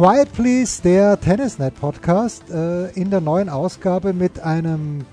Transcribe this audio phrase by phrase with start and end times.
[0.00, 5.04] Quiet Please, der Tennisnet Podcast, äh, in der neuen Ausgabe mit einem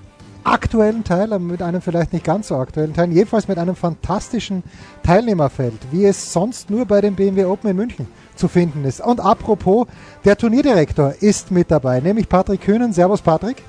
[0.46, 4.64] aktuellen Teil, aber mit einem vielleicht nicht ganz so aktuellen Teil, jedenfalls mit einem fantastischen
[5.04, 9.02] Teilnehmerfeld, wie es sonst nur bei dem BMW Open in München zu finden ist.
[9.02, 9.88] Und apropos,
[10.24, 12.94] der Turnierdirektor ist mit dabei, nämlich Patrick Kühnen.
[12.94, 13.62] Servus Patrick.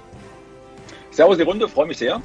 [1.10, 2.22] Servus die Runde, freue mich sehr.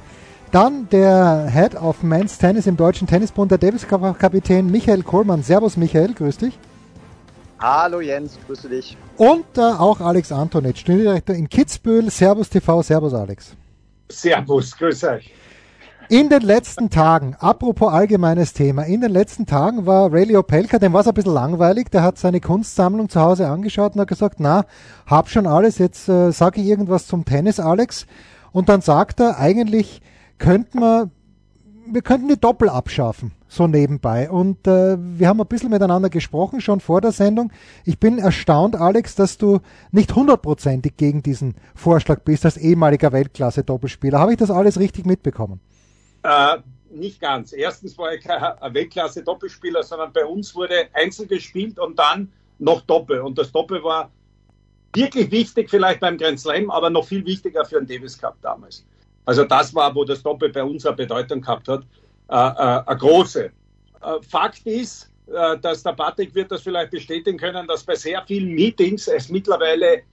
[0.52, 5.42] Dann der Head of Men's Tennis im Deutschen Tennisbund, der Davis-Kapitän Michael Kohlmann.
[5.42, 6.60] Servus Michael, grüß dich.
[7.66, 8.98] Hallo Jens, grüße dich.
[9.16, 12.12] Und äh, auch Alex Antonitsch, Turnierdirektor in Kitzbühel.
[12.12, 13.56] Servus TV, Servus Alex.
[14.12, 15.34] Servus, grüß euch.
[16.10, 20.92] In den letzten Tagen, apropos allgemeines Thema, in den letzten Tagen war Ray Opelka, dem
[20.92, 24.42] war es ein bisschen langweilig, der hat seine Kunstsammlung zu Hause angeschaut und hat gesagt,
[24.42, 24.66] na,
[25.06, 28.08] hab schon alles, jetzt äh, sage ich irgendwas zum Tennis, Alex.
[28.52, 30.02] Und dann sagt er, eigentlich
[30.38, 31.12] könnten wir,
[31.86, 34.30] wir könnten die Doppel abschaffen, so nebenbei.
[34.30, 37.52] Und äh, wir haben ein bisschen miteinander gesprochen, schon vor der Sendung.
[37.86, 39.60] Ich bin erstaunt, Alex, dass du
[39.92, 44.20] nicht hundertprozentig gegen diesen Vorschlag bist, als ehemaliger Weltklasse-Doppelspieler.
[44.20, 45.60] Habe ich das alles richtig mitbekommen?
[46.24, 46.58] Äh,
[46.92, 47.54] nicht ganz.
[47.54, 48.42] Erstens war ich kein
[48.74, 53.20] Weltklasse-Doppelspieler, sondern bei uns wurde Einzel gespielt und dann noch Doppel.
[53.22, 54.10] Und das Doppel war
[54.96, 58.86] wirklich wichtig, vielleicht beim Grand Slam, aber noch viel wichtiger für den Davis Cup damals.
[59.26, 61.84] Also das war, wo das Doppel bei uns eine Bedeutung gehabt hat,
[62.30, 63.46] äh, äh, eine große.
[63.46, 63.52] Äh,
[64.28, 65.10] Fakt ist,
[65.62, 70.04] dass der Patrick wird das vielleicht bestätigen können, dass bei sehr vielen Meetings es mittlerweile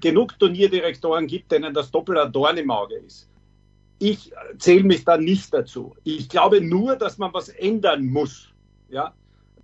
[0.00, 3.28] genug Turnierdirektoren gibt, denen das Doppel ein Dorn im Auge ist.
[4.00, 5.94] Ich zähle mich da nicht dazu.
[6.02, 8.48] Ich glaube nur, dass man was ändern muss.
[8.88, 9.14] Ja,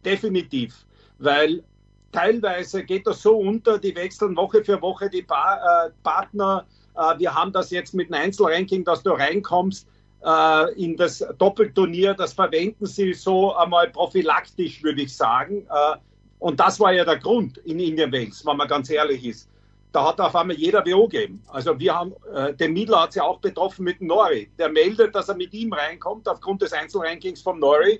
[0.05, 0.87] definitiv.
[1.19, 1.65] Weil
[2.12, 6.65] teilweise geht das so unter, die wechseln Woche für Woche die pa äh, Partner.
[6.98, 9.86] Äh, wir haben das jetzt mit einem Einzelranking, dass du reinkommst
[10.25, 12.14] äh, in das Doppelturnier.
[12.14, 15.66] Das verwenden sie so einmal prophylaktisch, würde ich sagen.
[15.70, 15.97] Äh,
[16.41, 19.48] und das war ja der Grund in Indian Wales, wenn man ganz ehrlich ist.
[19.92, 21.42] Da hat auf einmal jeder WO gegeben.
[21.48, 22.12] Also wir haben,
[22.60, 24.48] den Miedler hat es ja auch betroffen mit Nori.
[24.59, 27.98] Der meldet, dass er mit ihm reinkommt aufgrund des Einzelrankings von Nori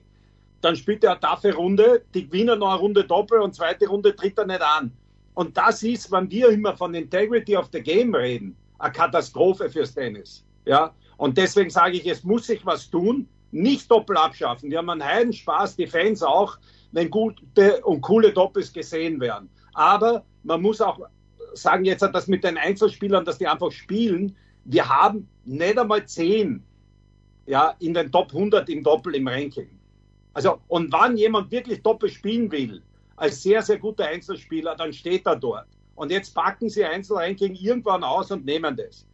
[0.61, 4.15] dann spielt er eine taffe Runde, die gewinnen noch eine Runde Doppel und zweite Runde
[4.15, 4.93] tritt er nicht an.
[5.35, 9.95] Und das ist, wenn wir immer von Integrity of the Game reden, eine Katastrophe fürs
[9.95, 10.45] Tennis.
[10.65, 10.95] Ja?
[11.17, 14.71] Und deswegen sage ich, es muss sich was tun, nicht Doppel abschaffen.
[14.71, 16.59] Wir haben einen heiden Spaß, die Fans auch,
[16.93, 19.49] wenn gute und coole Doppels gesehen werden.
[19.75, 21.01] Aber man muss auch
[21.55, 24.37] sagen jetzt das mit den Einzelspielern, dass die einfach spielen.
[24.65, 26.63] Wir haben nicht einmal zehn
[27.47, 29.71] ja, in den Top 100 im Doppel im Ranking.
[30.35, 32.83] Also, und wann jemand wirklich doppelt spielen will,
[33.17, 35.67] als sehr, sehr guter Einzelspieler, dann steht er dort.
[35.99, 39.05] Und jetzt packen sie Einzelranking irgendwann aus und nehmen das.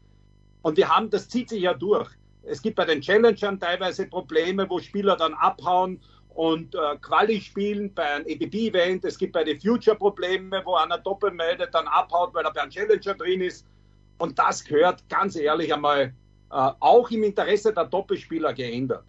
[0.61, 2.11] Und wir haben, das zieht sich ja durch.
[2.43, 5.99] Es gibt bei den Challengern teilweise Probleme, wo Spieler dann abhauen
[6.35, 9.03] und äh, Quali spielen bei einem EPP-Event.
[9.07, 12.61] Es gibt bei den Future Probleme, wo einer doppelt meldet, dann abhaut, weil er bei
[12.61, 13.65] einem Challenger drin ist.
[14.19, 16.13] Und das gehört ganz ehrlich einmal
[16.53, 19.05] äh, auch im Interesse der Doppelspieler geändert.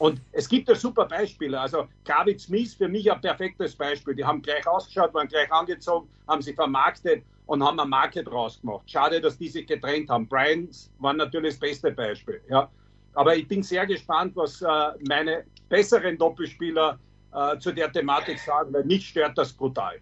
[0.00, 1.60] Und es gibt ja super Beispiele.
[1.60, 4.14] Also David Smith für mich ein perfektes Beispiel.
[4.14, 8.58] Die haben gleich ausgeschaut, waren gleich angezogen, haben sich vermarktet und haben eine Marke draus
[8.62, 8.90] gemacht.
[8.90, 10.26] Schade, dass die sich getrennt haben.
[10.26, 12.40] Bryans war natürlich das beste Beispiel.
[12.48, 12.70] Ja.
[13.12, 14.66] Aber ich bin sehr gespannt, was äh,
[15.06, 16.98] meine besseren Doppelspieler
[17.34, 20.00] äh, zu der Thematik sagen, weil mich stört das brutal.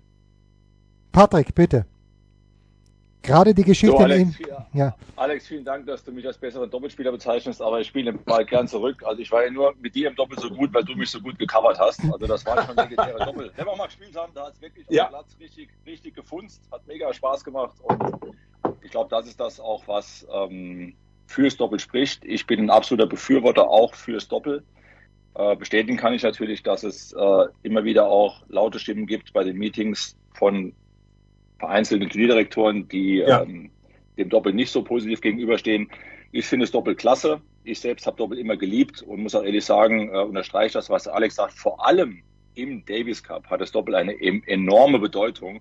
[1.10, 1.84] Patrick, bitte.
[3.22, 4.94] Gerade die Geschichte so, Alex, in, ja.
[5.16, 8.44] Alex, vielen Dank, dass du mich als besseren Doppelspieler bezeichnest, aber ich spiele den Ball
[8.44, 9.02] gern zurück.
[9.04, 11.20] Also ich war ja nur mit dir im Doppel so gut, weil du mich so
[11.20, 12.00] gut gecovert hast.
[12.12, 13.50] Also das war schon legendäre Doppel.
[13.56, 15.04] Wenn wir mal gespielt haben, da hat es wirklich ja.
[15.04, 18.34] auf Platz richtig, richtig gefunzt, hat mega Spaß gemacht und
[18.82, 20.94] ich glaube, das ist das auch, was ähm,
[21.26, 22.24] fürs Doppel spricht.
[22.24, 24.62] Ich bin ein absoluter Befürworter auch fürs Doppel.
[25.34, 29.44] Äh, bestätigen kann ich natürlich, dass es äh, immer wieder auch laute Stimmen gibt bei
[29.44, 30.72] den Meetings von
[31.58, 33.42] vereinzelten Turnierdirektoren, die Ja.
[33.42, 33.70] ähm,
[34.16, 35.88] dem Doppel nicht so positiv gegenüberstehen.
[36.32, 37.40] Ich finde es Doppel klasse.
[37.64, 41.06] Ich selbst habe Doppel immer geliebt und muss auch ehrlich sagen, äh, unterstreiche das, was
[41.08, 42.22] Alex sagt, vor allem
[42.54, 44.14] im Davis Cup hat das Doppel eine
[44.46, 45.60] enorme Bedeutung.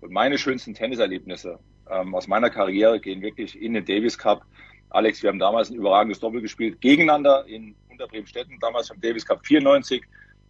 [0.00, 1.58] Und meine schönsten Tenniserlebnisse
[1.88, 4.44] ähm, aus meiner Karriere gehen wirklich in den Davis Cup.
[4.90, 9.46] Alex, wir haben damals ein überragendes Doppel gespielt, gegeneinander in Unterbremstetten, damals vom Davis Cup
[9.46, 10.02] 94.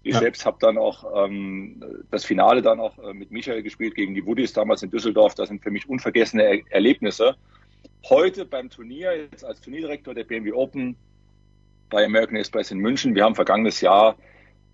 [0.04, 0.20] Ich ja.
[0.20, 4.26] selbst habe dann auch ähm, das Finale dann auch äh, mit Michael gespielt gegen die
[4.26, 5.34] Woodies damals in Düsseldorf.
[5.34, 7.36] Das sind für mich unvergessene er Erlebnisse.
[8.08, 10.96] Heute beim Turnier, jetzt als Turnierdirektor der BMW Open
[11.88, 13.14] bei American Express in München.
[13.14, 14.16] Wir haben vergangenes Jahr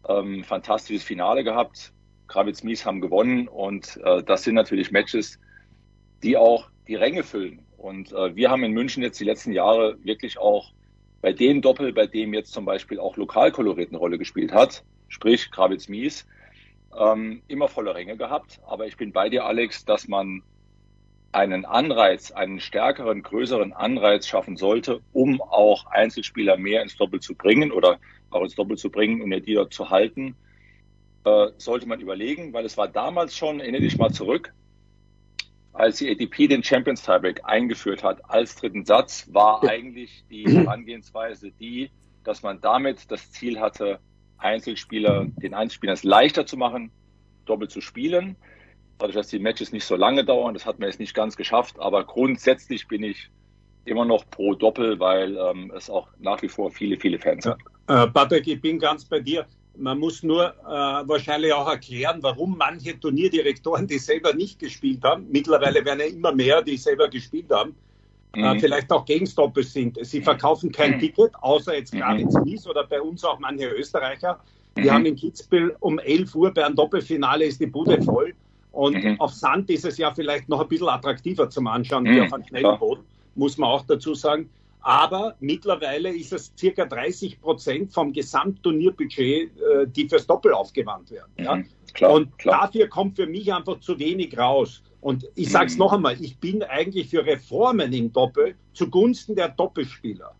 [0.08, 1.92] ähm, fantastisches Finale gehabt.
[2.26, 5.38] Kravitz Mies haben gewonnen und äh, das sind natürlich Matches,
[6.22, 7.60] die auch die Ränge füllen.
[7.76, 10.72] Und äh, wir haben in München jetzt die letzten Jahre wirklich auch
[11.20, 15.50] bei dem Doppel, bei dem jetzt zum Beispiel auch Lokalkolorit eine Rolle gespielt hat, sprich
[15.50, 16.26] Kravitz Mies,
[16.96, 18.60] ähm, immer volle Ränge gehabt.
[18.66, 20.42] Aber ich bin bei dir, Alex, dass man
[21.32, 27.34] einen Anreiz, einen stärkeren, größeren Anreiz schaffen sollte, um auch Einzelspieler mehr ins Doppel zu
[27.34, 27.98] bringen oder
[28.30, 30.34] auch ins Doppel zu bringen und die dort zu halten,
[31.24, 34.54] äh, sollte man überlegen, weil es war damals schon, erinnere dich mal zurück,
[35.72, 41.52] als die ATP den Champions Tiebreak eingeführt hat als dritten Satz, war eigentlich die Herangehensweise
[41.52, 41.90] die,
[42.24, 44.00] dass man damit das Ziel hatte,
[44.38, 46.90] Einzelspieler, den Einzelspielern es leichter zu machen,
[47.46, 48.36] doppelt zu spielen.
[48.98, 51.78] Dadurch, dass die Matches nicht so lange dauern, das hat man jetzt nicht ganz geschafft,
[51.78, 53.30] aber grundsätzlich bin ich
[53.84, 57.56] immer noch pro Doppel, weil ähm, es auch nach wie vor viele, viele Fans sind.
[57.86, 59.46] Äh, Patrick, ich bin ganz bei dir.
[59.76, 65.26] Man muss nur äh, wahrscheinlich auch erklären, warum manche Turnierdirektoren, die selber nicht gespielt haben,
[65.30, 67.76] mittlerweile werden ja immer mehr, die selber gespielt haben,
[68.34, 68.44] mhm.
[68.44, 69.98] äh, vielleicht auch gegen Doppel sind.
[70.02, 71.00] Sie verkaufen kein mhm.
[71.00, 74.38] Ticket, außer jetzt gerade in Mies oder bei uns auch manche Österreicher.
[74.74, 74.94] Wir mhm.
[74.94, 78.34] haben in Kitzbühel um 11 Uhr bei einem Doppelfinale ist die Bude voll.
[78.72, 79.20] Und mhm.
[79.20, 82.26] auf Sand ist es ja vielleicht noch ein bisschen attraktiver zum Anschauen wie mhm.
[82.26, 83.02] auf einem schnellen Boden,
[83.34, 84.48] muss man auch dazu sagen.
[84.80, 91.32] Aber mittlerweile ist es circa 30 Prozent vom Gesamtturnierbudget, äh, die fürs Doppel aufgewandt werden.
[91.36, 91.56] Ja?
[91.56, 92.62] Mhm, klar, und klar.
[92.62, 94.82] dafür kommt für mich einfach zu wenig raus.
[95.00, 95.78] Und ich sage es mhm.
[95.80, 100.34] noch einmal, ich bin eigentlich für Reformen im Doppel zugunsten der Doppelspieler.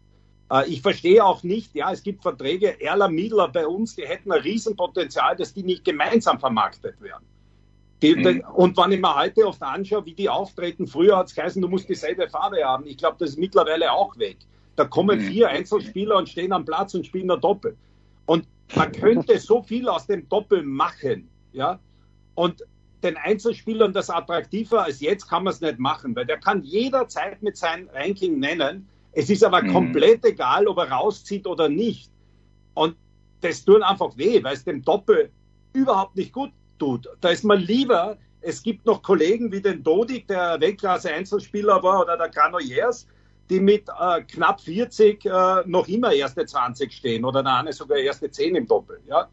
[0.51, 4.33] Äh, ich verstehe auch nicht, ja, es gibt Verträge, Erla Miedler bei uns, die hätten
[4.33, 7.25] ein Riesenpotenzial, dass die nicht gemeinsam vermarktet werden.
[8.03, 8.45] Die, mhm.
[8.55, 11.69] Und wenn ich mir heute oft anschaue, wie die auftreten, früher hat es geheißen, du
[11.69, 12.87] musst dieselbe Farbe haben.
[12.87, 14.39] Ich glaube, das ist mittlerweile auch weg.
[14.77, 15.25] Da kommen mhm.
[15.25, 17.77] vier Einzelspieler und stehen am Platz und spielen ein Doppel.
[18.27, 18.47] Und
[18.77, 21.81] man könnte so viel aus dem Doppel machen, ja.
[22.35, 22.63] Und
[23.03, 27.43] den Einzelspielern das attraktiver als jetzt kann man es nicht machen, weil der kann jederzeit
[27.43, 28.89] mit seinem Ranking nennen.
[29.13, 29.73] Es ist aber mhm.
[29.73, 32.11] komplett egal, ob er rauszieht oder nicht.
[32.75, 32.95] Und
[33.41, 35.31] das tut einfach weh, weil es dem Doppel
[35.73, 37.09] überhaupt nicht gut tut.
[37.21, 42.17] Da ist man lieber, es gibt noch Kollegen wie den Dodik, der Weltklasse-Einzelspieler war, oder
[42.17, 43.07] der Granollers,
[43.51, 47.99] die mit äh, knapp 40 äh, noch immer erste 20 stehen oder der eine sogar
[47.99, 49.01] erste 10 im Doppel.
[49.09, 49.29] Ja?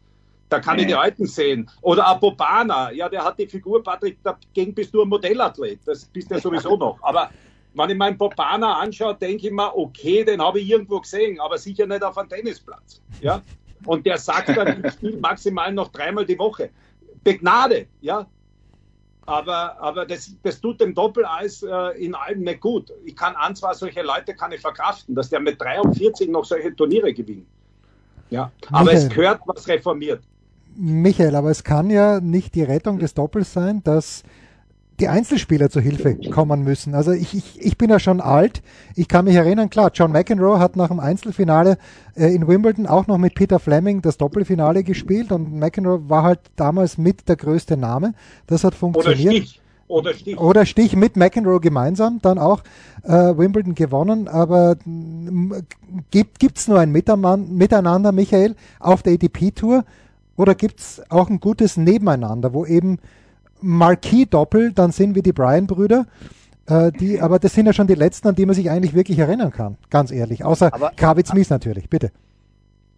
[0.48, 1.68] Da kann ich die Alten sehen.
[1.82, 5.80] Oder Apobana, ja, der hat die Figur, Patrick, dagegen bist du ein Modellathlet.
[5.84, 6.98] Das bist ja sowieso noch.
[7.02, 7.30] Aber
[7.74, 11.58] wenn ich meinen Popana anschaue, denke ich mir, okay, den habe ich irgendwo gesehen, aber
[11.58, 13.02] sicher nicht auf einem Tennisplatz.
[13.20, 13.42] Ja?
[13.84, 16.70] Und der sagt dann, ich spiele maximal noch dreimal die Woche.
[17.26, 18.24] Begnade, ja.
[19.26, 22.92] Aber, aber das, das tut dem Doppeleis äh, in allem nicht gut.
[23.04, 26.74] Ich kann an zwar solche Leute kann ich verkraften, dass der mit 43 noch solche
[26.76, 27.46] Turniere gewinnt.
[28.30, 30.22] Ja, aber Michael, es gehört was reformiert.
[30.76, 34.22] Michael, aber es kann ja nicht die Rettung des Doppels sein, dass
[35.00, 36.94] die Einzelspieler zur Hilfe kommen müssen.
[36.94, 38.62] Also ich, ich, ich bin ja schon alt.
[38.94, 41.78] Ich kann mich erinnern, klar, John McEnroe hat nach dem Einzelfinale
[42.14, 46.40] äh, in Wimbledon auch noch mit Peter Fleming das Doppelfinale gespielt und McEnroe war halt
[46.56, 48.14] damals mit der größte Name.
[48.46, 49.20] Das hat funktioniert.
[49.20, 49.60] Oder Stich.
[49.88, 50.38] Oder Stich.
[50.38, 52.62] Oder Stich mit McEnroe gemeinsam dann auch
[53.04, 54.28] äh, Wimbledon gewonnen.
[54.28, 54.76] Aber
[56.10, 59.84] gibt gibt's nur ein Miteinander, Michael, auf der ATP-Tour?
[60.36, 62.98] Oder gibt's auch ein gutes Nebeneinander, wo eben
[63.66, 66.06] Marquis-Doppel, dann sind wir die Bryan-Brüder.
[66.68, 69.18] Äh, die, aber das sind ja schon die letzten, an die man sich eigentlich wirklich
[69.18, 70.44] erinnern kann, ganz ehrlich.
[70.44, 72.10] Außer Kravitz Mies natürlich, bitte.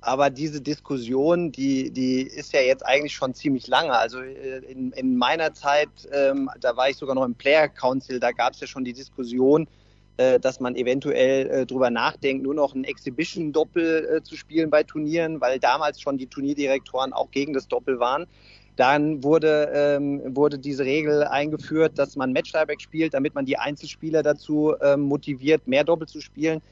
[0.01, 3.93] Aber diese Diskussion, die, die ist ja jetzt eigentlich schon ziemlich lange.
[3.93, 8.21] Also äh, in, in meiner Zeit, ähm, da war ich sogar noch im Player Council,
[8.21, 9.67] da gab es ja schon die Diskussion,
[10.17, 14.83] äh, dass man eventuell äh, drüber nachdenkt, nur noch ein Exhibition-Doppel äh, zu spielen bei
[14.83, 18.27] Turnieren, weil damals schon die Turnierdirektoren auch gegen das Doppel waren.
[18.79, 24.23] Dann wurde, ähm, wurde diese Regel eingeführt, dass man Match-Tieback spielt, damit man die Einzelspieler
[24.23, 26.63] dazu ähm, motiviert, mehr Doppel zu spielen.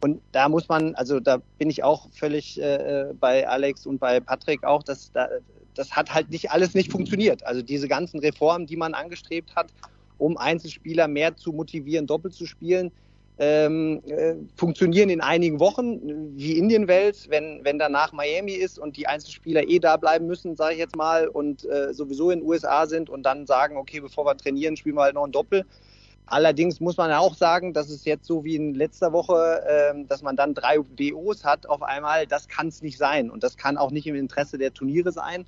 [0.00, 4.20] Und da muss man, also da bin ich auch völlig äh, bei Alex und bei
[4.20, 5.28] Patrick auch, dass da,
[5.74, 7.44] das hat halt nicht alles nicht funktioniert.
[7.44, 9.72] Also diese ganzen Reformen, die man angestrebt hat,
[10.18, 12.92] um Einzelspieler mehr zu motivieren, Doppel zu spielen,
[13.38, 18.96] ähm, äh, funktionieren in einigen Wochen, wie Indian Wells, wenn, wenn danach Miami ist und
[18.96, 22.48] die Einzelspieler eh da bleiben müssen, sage ich jetzt mal, und äh, sowieso in den
[22.48, 25.64] USA sind und dann sagen, okay, bevor wir trainieren, spielen wir halt noch ein Doppel.
[26.28, 30.22] Allerdings muss man auch sagen, dass es jetzt so wie in letzter Woche, ähm, dass
[30.22, 33.30] man dann drei BOs hat auf einmal, das kann es nicht sein.
[33.30, 35.46] Und das kann auch nicht im Interesse der Turniere sein.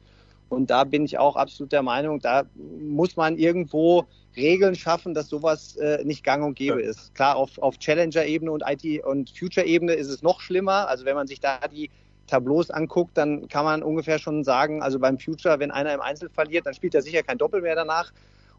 [0.49, 5.28] Und da bin ich auch absolut der Meinung, da muss man irgendwo Regeln schaffen, dass
[5.28, 6.88] sowas äh, nicht gang und gäbe ja.
[6.88, 7.14] ist.
[7.14, 10.88] Klar, auf, auf Challenger-Ebene und IT- und Future-Ebene ist es noch schlimmer.
[10.88, 11.90] Also wenn man sich da die
[12.26, 16.28] Tableaus anguckt, dann kann man ungefähr schon sagen, also beim Future, wenn einer im Einzel
[16.28, 18.12] verliert, dann spielt er sicher kein Doppel mehr danach.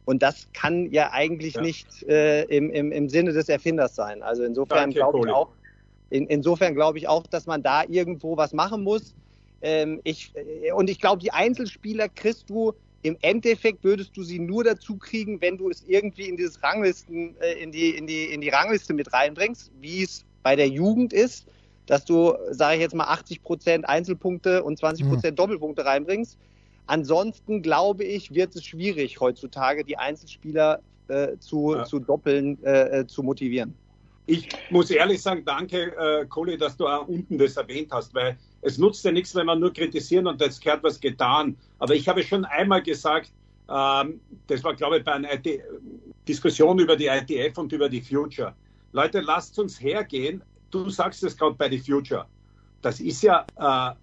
[0.06, 1.62] Und das kann ja eigentlich ja.
[1.62, 4.24] nicht äh, im, im, im Sinne des Erfinders sein.
[4.24, 5.50] Also insofern glaube ich auch,
[6.10, 9.14] in, insofern glaube ich auch, dass man da irgendwo was machen muss.
[9.62, 14.40] Ähm, ich, äh, und ich glaube, die Einzelspieler kriegst du im Endeffekt würdest du sie
[14.40, 18.26] nur dazu kriegen, wenn du es irgendwie in dieses Ranglisten, äh, in die, in die,
[18.26, 21.48] in die Rangliste mit reinbringst, wie es bei der Jugend ist,
[21.86, 25.38] dass du, sage ich jetzt mal, 80 Prozent Einzelpunkte und 20 Prozent mhm.
[25.38, 26.38] Doppelpunkte reinbringst.
[26.88, 31.86] Ansonsten glaube ich, wird es schwierig heutzutage, die Einzelspieler äh, zu, ja.
[31.86, 33.74] zu doppeln, äh, äh, zu motivieren.
[34.26, 38.38] Ich muss ehrlich sagen, danke, äh, Kohli, dass du auch unten das erwähnt hast, weil
[38.62, 41.56] es nutzt ja nichts, wenn wir nur kritisieren und jetzt gehört was getan.
[41.80, 43.32] Aber ich habe schon einmal gesagt,
[43.70, 45.62] ähm, das war, glaube ich, bei einer IT
[46.28, 48.54] Diskussion über die ITF und über die Future.
[48.92, 50.44] Leute, lasst uns hergehen.
[50.70, 52.28] Du sagst es gerade bei die Future.
[52.82, 53.96] Das ist ja äh,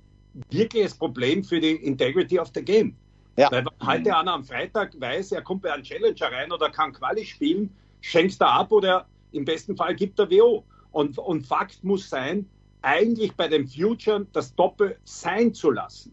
[0.51, 2.97] wirkliches Problem für die Integrity of the Game.
[3.37, 3.51] Ja.
[3.53, 6.93] Weil wenn heute einer am Freitag weiß, er kommt bei einem Challenger rein oder kann
[6.93, 7.71] Quali spielen,
[8.01, 10.65] schenkt er ab oder im besten Fall gibt er WO.
[10.93, 12.49] Und, und Fakt muss sein,
[12.87, 16.13] eigentlich bei dem Future das Doppel sein zu lassen.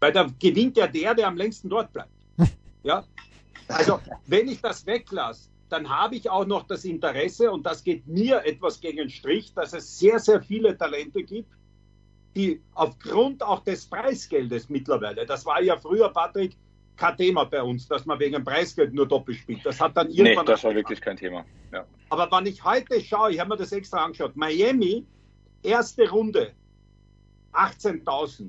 [0.00, 2.10] Weil da gewinnt ja der, der am längsten dort bleibt.
[2.82, 3.04] Ja?
[3.68, 8.06] Also, wenn ich das weglasse, dann habe ich auch noch das Interesse, und das geht
[8.06, 11.50] mir etwas gegen den Strich, dass es sehr, sehr viele Talente gibt,
[12.36, 16.56] die aufgrund auch des Preisgeldes mittlerweile, das war ja früher, Patrick,
[16.96, 19.64] kein Thema bei uns, dass man wegen Preisgeld nur doppelt spielt.
[19.64, 20.44] Das hat dann irgendwann.
[20.44, 21.44] Nee, das war wirklich kein Thema.
[21.72, 21.86] Ja.
[22.10, 25.06] Aber wenn ich heute schaue, ich habe mir das extra angeschaut, Miami,
[25.64, 26.52] erste Runde,
[27.52, 28.48] 18.000,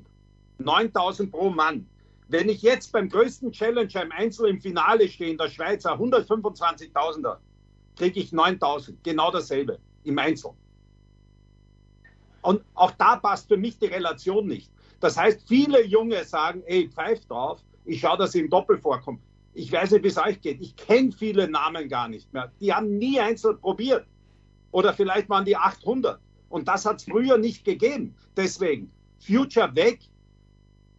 [0.60, 1.86] 9.000 pro Mann.
[2.28, 7.36] Wenn ich jetzt beim größten Challenger im Einzel im Finale stehe, in der Schweizer 125.000er,
[7.96, 8.94] kriege ich 9.000.
[9.02, 10.50] Genau dasselbe im Einzel.
[12.42, 14.70] Und auch da passt für mich die Relation nicht.
[15.00, 19.20] Das heißt, viele Junge sagen, ey, pfeif drauf, ich schaue, dass sie im Doppel vorkommen.
[19.54, 20.60] Ich weiß nicht, wie es euch geht.
[20.60, 22.52] Ich kenne viele Namen gar nicht mehr.
[22.60, 24.06] Die haben nie einzeln probiert.
[24.70, 26.20] Oder vielleicht waren die 800.
[26.48, 28.14] Und das hat es früher nicht gegeben.
[28.36, 30.00] Deswegen, Future weg.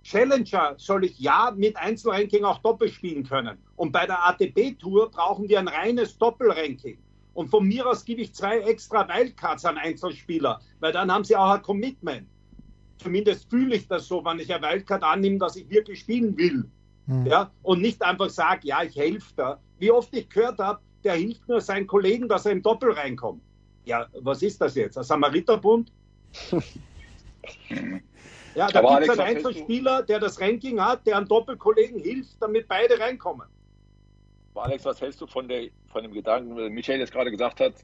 [0.03, 3.57] Challenger soll ich ja mit Einzelranking auch Doppel spielen können.
[3.75, 6.97] Und bei der ATP-Tour brauchen wir ein reines Doppelranking.
[7.33, 11.35] Und von mir aus gebe ich zwei extra Wildcards an Einzelspieler, weil dann haben sie
[11.35, 12.27] auch ein Commitment.
[12.97, 16.65] Zumindest fühle ich das so, wenn ich ein Wildcard annehme, dass ich wirklich spielen will.
[17.05, 17.25] Hm.
[17.27, 19.59] Ja, und nicht einfach sage, ja, ich helfe da.
[19.77, 23.41] Wie oft ich gehört habe, der hilft nur seinen Kollegen, dass er im Doppel reinkommt.
[23.87, 24.97] Ja, was ist das jetzt?
[24.97, 25.93] Ein Samariterbund?
[28.53, 32.67] ja, da gibt es einen Einzelspieler, der das Ranking hat, der einem Doppelkollegen hilft, damit
[32.67, 33.47] beide reinkommen.
[34.55, 37.75] Alex, was hältst du von, der, von dem Gedanken, Michael jetzt gerade gesagt hat,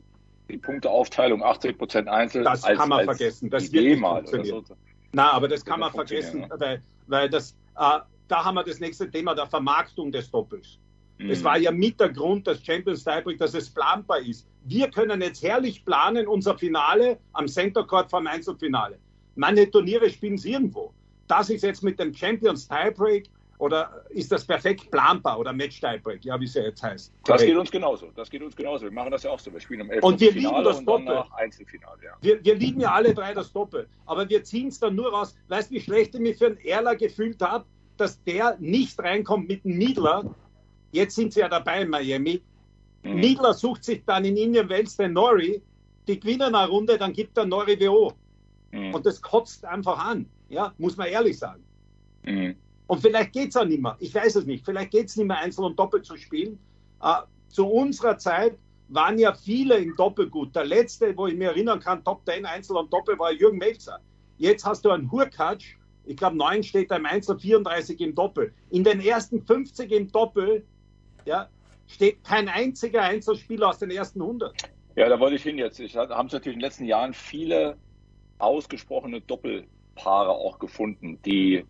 [0.50, 2.44] die Punkteaufteilung 80 Prozent Einzel?
[2.44, 3.50] Das als, kann man vergessen.
[3.50, 4.66] Das Idee wird nicht funktionieren.
[4.66, 4.76] So.
[5.14, 6.60] Na, aber das kann man vergessen, ja.
[6.60, 10.80] weil, weil das, äh, da haben wir das nächste Thema der Vermarktung des Doppels.
[11.18, 11.30] Mhm.
[11.30, 14.48] Es war ja mit der Grund des Champions Tiebreak, dass es planbar ist.
[14.66, 18.98] Wir können jetzt herrlich planen, unser Finale am Center Court vom Einzelfinale.
[19.36, 20.94] Meine Turniere spielen sie irgendwo.
[21.28, 23.30] Das ist jetzt mit dem Champions Tiebreak
[23.60, 27.14] oder ist das perfekt planbar oder Match Tiebreak, ja, wie es ja jetzt heißt?
[27.26, 28.10] Das geht uns genauso.
[28.16, 28.84] Das geht uns genauso.
[28.86, 29.54] Wir machen das ja auch so.
[29.54, 30.04] Wir spielen am 11.
[30.04, 31.24] Und wir Finale lieben das Doppel.
[31.38, 32.12] Einzelfinale, ja.
[32.22, 33.88] wir, wir lieben ja alle drei das Doppel.
[34.06, 35.36] Aber wir ziehen es dann nur raus.
[35.48, 37.66] Weißt du, wie schlecht ich mich für einen Erler gefühlt habe,
[37.96, 40.36] dass der nicht reinkommt mit dem Niedler.
[40.94, 42.42] Jetzt sind sie ja dabei in Miami.
[43.02, 43.36] Mhm.
[43.54, 45.62] Sucht sich dann in Indian Wells den Nori.
[46.08, 48.14] Die gewinnen eine Runde, dann gibt er Nori WO.
[48.72, 48.94] Mhm.
[48.94, 50.26] Und das kotzt einfach an.
[50.50, 51.64] Ja, muss man ehrlich sagen.
[52.24, 52.56] Mhm.
[52.88, 53.98] Und vielleicht geht es auch nicht mehr.
[54.00, 54.64] Ich weiß es nicht.
[54.64, 56.60] Vielleicht geht es nicht mehr, einzeln und doppelt zu spielen.
[57.02, 58.56] Äh, zu unserer Zeit
[58.90, 60.56] waren ja viele im Doppel gut.
[60.56, 64.00] Der letzte, wo ich mich erinnern kann, Top 10 Einzel und Doppel, war Jürgen Melzer.
[64.38, 65.64] Jetzt hast du einen Hurkacz.
[66.06, 68.54] Ich glaube, 9 steht da im Einzel, 34 im Doppel.
[68.70, 70.64] In den ersten 50 im Doppel
[71.26, 71.50] ja,
[71.88, 74.54] steht kein einziger Einzelspieler aus den ersten 100.
[74.96, 75.80] Ja, da wollte ich hin jetzt.
[75.80, 77.78] Ich haben es natürlich in den letzten Jahren viele
[78.38, 81.66] ausgesprochene Doppelpaare auch gefunden, die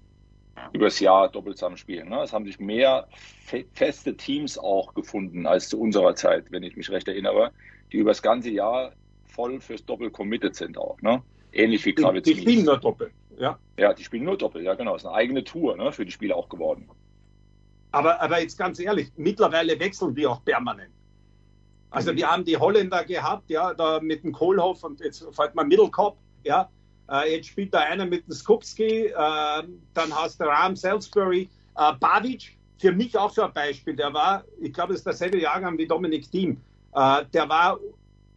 [0.72, 2.10] übers Jahr doppelt zusammenspielen.
[2.10, 2.22] Ne?
[2.22, 3.07] Es haben sich mehr
[3.45, 7.51] fe feste Teams auch gefunden als zu unserer Zeit, wenn ich mich recht erinnere,
[7.91, 8.93] die übers ganze Jahr
[9.25, 11.01] voll fürs Doppel committed sind auch.
[11.01, 11.22] Ne?
[11.51, 12.25] Ähnlich wie Die, Kravitz.
[12.25, 13.12] die spielen nur Doppel.
[13.39, 13.57] Ja.
[13.77, 14.93] Ja, die spielen nur Doppel, ja genau.
[14.93, 16.88] Das ist eine eigene Tour ne, für die Spieler auch geworden.
[17.93, 20.91] Aber, aber jetzt ganz ehrlich, mittlerweile wechseln die auch permanent.
[21.91, 25.63] Also wir haben die Holländer gehabt, ja, da mit dem Kohlhoff und jetzt fällt mal
[25.63, 26.69] Mittelkopf, ja.
[27.07, 31.47] Äh, jetzt spielt da einer mit dem Skupski, äh, dann hast du Ram Salisbury,
[31.77, 35.39] äh, Bavic, für mich auch so ein Beispiel, der war, ich glaube, das ist derselbe
[35.39, 36.59] Jahrgang wie Dominik Thiem,
[36.95, 37.77] äh, der war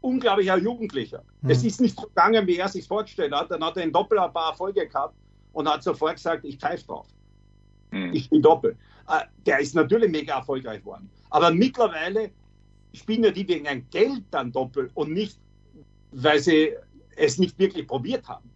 [0.03, 1.23] unglaublicher Jugendlicher.
[1.41, 1.51] Mhm.
[1.51, 4.19] Es ist nicht so gegangen, wie er sich vorgestellt hat, dann hat er in Doppel
[4.19, 5.15] ein paar Erfolge gehabt
[5.55, 7.07] und hat sofort gesagt, ich pfeife drauf.
[7.91, 8.13] Hm.
[8.13, 8.77] Ich spiele Doppel.
[9.09, 11.11] Äh, der ist natürlich mega erfolgreich geworden.
[11.31, 12.31] Aber mittlerweile
[12.93, 15.39] spielen ja die wegen ein Geld dann Doppel und nicht,
[16.13, 16.73] weil sie
[17.17, 18.51] es nicht wirklich probiert haben.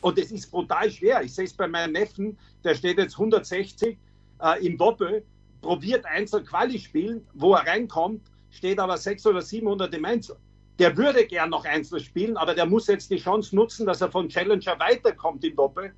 [0.00, 1.22] Und es ist brutal schwer.
[1.22, 3.98] Ich sehe es bei meinem Neffen, der steht jetzt 160
[4.42, 5.24] äh, im Doppel,
[5.60, 10.36] probiert Einzel Quali spielen, wo er reinkommt, steht aber 600 oder 700 im Einzel.
[10.78, 14.10] Der würde gern noch Einzel spielen, aber der muss jetzt die Chance nutzen, dass er
[14.10, 15.92] von Challenger weiterkommt im Doppel.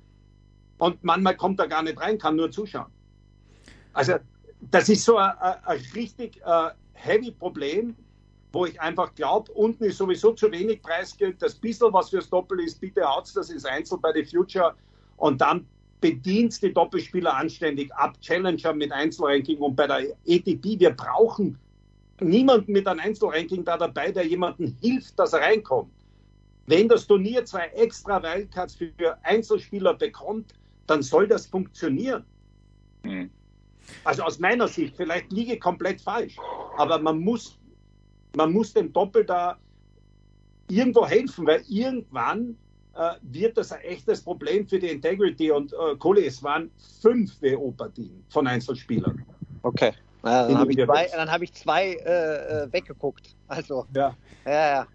[0.77, 2.91] Und manchmal kommt er gar nicht rein, kann nur zuschauen.
[3.93, 4.13] Also
[4.71, 5.31] das ist so ein,
[5.95, 7.95] richtig äh, heavy Problem,
[8.51, 11.41] wo ich einfach glaube, unten ist sowieso zu wenig Preisgeld.
[11.41, 14.75] Das bisschen, was fürs Doppel ist, bitte haut's das ins Einzel bei The Future
[15.17, 15.65] und dann
[16.01, 18.19] bedient die Doppelspieler anständig ab.
[18.21, 21.57] Challenger mit Einzelranking und bei der ATP, wir brauchen
[22.19, 25.91] niemanden mit einem Einzelranking da dabei, der jemandem hilft, dass er reinkommt.
[26.67, 30.53] Wenn das Turnier zwei extra Wildcards für Einzelspieler bekommt,
[30.87, 32.23] dann soll das funktionieren.
[33.03, 33.29] Hm.
[34.03, 36.35] Also aus meiner Sicht, vielleicht liege ich komplett falsch,
[36.77, 37.57] aber man muss,
[38.35, 39.57] man muss dem Doppel da
[40.69, 42.57] irgendwo helfen, weil irgendwann
[42.95, 46.71] äh, wird das ein echtes Problem für die Integrity und äh, Kohle, es waren
[47.01, 49.25] fünf WO-Partien von Einzelspielern.
[49.63, 49.93] Okay.
[50.23, 53.35] Ja, dann habe ich den zwei, dann hab ich zwei äh, äh, weggeguckt.
[53.47, 54.15] Also, Ja.
[54.45, 54.87] ja, ja.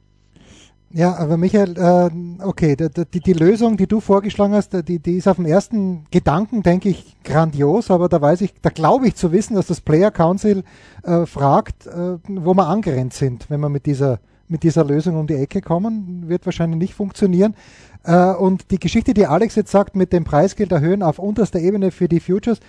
[0.91, 5.29] Ja, aber Michael, äh, okay, die, die, Lösung, die du vorgeschlagen hast, die, die ist
[5.29, 9.31] auf den ersten Gedanken, denke ich, grandios, aber da weiß ich, da glaube ich zu
[9.31, 10.65] wissen, dass das Player Council
[11.03, 15.27] äh, fragt, äh, wo wir angrenzt sind, wenn wir mit dieser, mit dieser Lösung um
[15.27, 17.55] die Ecke kommen, wird wahrscheinlich nicht funktionieren.
[18.05, 21.91] Äh, und die Geschichte, die Alex jetzt sagt, mit dem Preisgeld erhöhen auf unterster Ebene
[21.91, 22.61] für die Futures,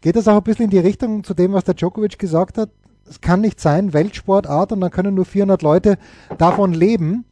[0.00, 2.70] geht das auch ein bisschen in die Richtung zu dem, was der Djokovic gesagt hat?
[3.10, 5.98] Es kann nicht sein, Weltsportart und dann können nur 400 Leute
[6.38, 7.24] davon leben.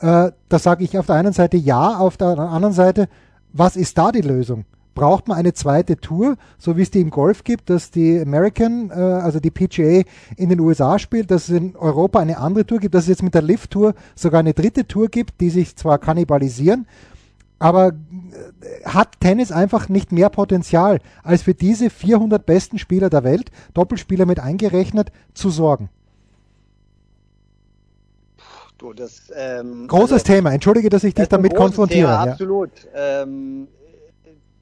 [0.00, 3.08] Äh, da sage ich auf der einen Seite ja, auf der anderen Seite,
[3.52, 4.64] was ist da die Lösung?
[4.94, 8.90] Braucht man eine zweite Tour, so wie es die im Golf gibt, dass die American,
[8.90, 10.02] äh, also die PGA
[10.36, 13.22] in den USA spielt, dass es in Europa eine andere Tour gibt, dass es jetzt
[13.22, 16.86] mit der Lift Tour sogar eine dritte Tour gibt, die sich zwar kannibalisieren,
[17.58, 23.24] aber äh, hat Tennis einfach nicht mehr Potenzial, als für diese 400 besten Spieler der
[23.24, 25.90] Welt, Doppelspieler mit eingerechnet, zu sorgen.
[28.78, 30.52] Du, das, ähm, Großes also- Thema.
[30.52, 32.08] Entschuldige, dass ich dich damit konfrontiere.
[32.08, 32.32] Thema, ja.
[32.32, 32.70] Absolut.
[32.94, 33.68] Ähm,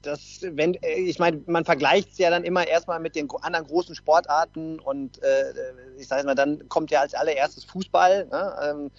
[0.01, 3.67] das, wenn, äh, ich meine, man vergleicht es ja dann immer erstmal mit den anderen
[3.67, 5.53] großen Sportarten und äh,
[5.97, 8.55] ich sage mal, dann kommt ja als allererstes Fußball ne?
[8.63, 8.91] ähm,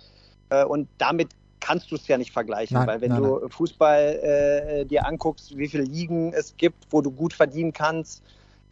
[0.50, 4.00] äh, und damit kannst du es ja nicht vergleichen, Nein, weil wenn nein, du Fußball
[4.00, 8.22] äh, dir anguckst, wie viele Ligen es gibt, wo du gut verdienen kannst,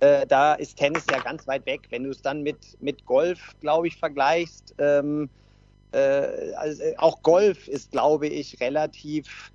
[0.00, 1.82] äh, da ist Tennis ja ganz weit weg.
[1.90, 5.28] Wenn du es dann mit, mit Golf, glaube ich, vergleichst, ähm,
[5.92, 9.52] äh, also äh, auch Golf ist, glaube ich, relativ,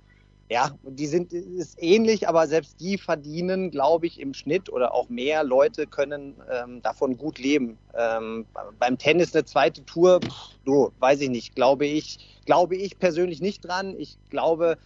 [0.50, 5.08] ja, die sind ist ähnlich, aber selbst die verdienen, glaube ich, im Schnitt oder auch
[5.08, 7.78] mehr Leute können ähm, davon gut leben.
[7.94, 8.46] Ähm,
[8.78, 13.40] beim Tennis eine zweite Tour, pff, du, weiß ich nicht, glaube ich, glaube ich persönlich
[13.40, 13.94] nicht dran.
[13.98, 14.78] Ich glaube,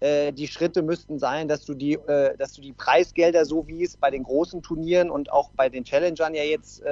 [0.00, 3.84] äh, die Schritte müssten sein, dass du die, äh, dass du die Preisgelder, so wie
[3.84, 6.82] es bei den großen Turnieren und auch bei den Challengern ja jetzt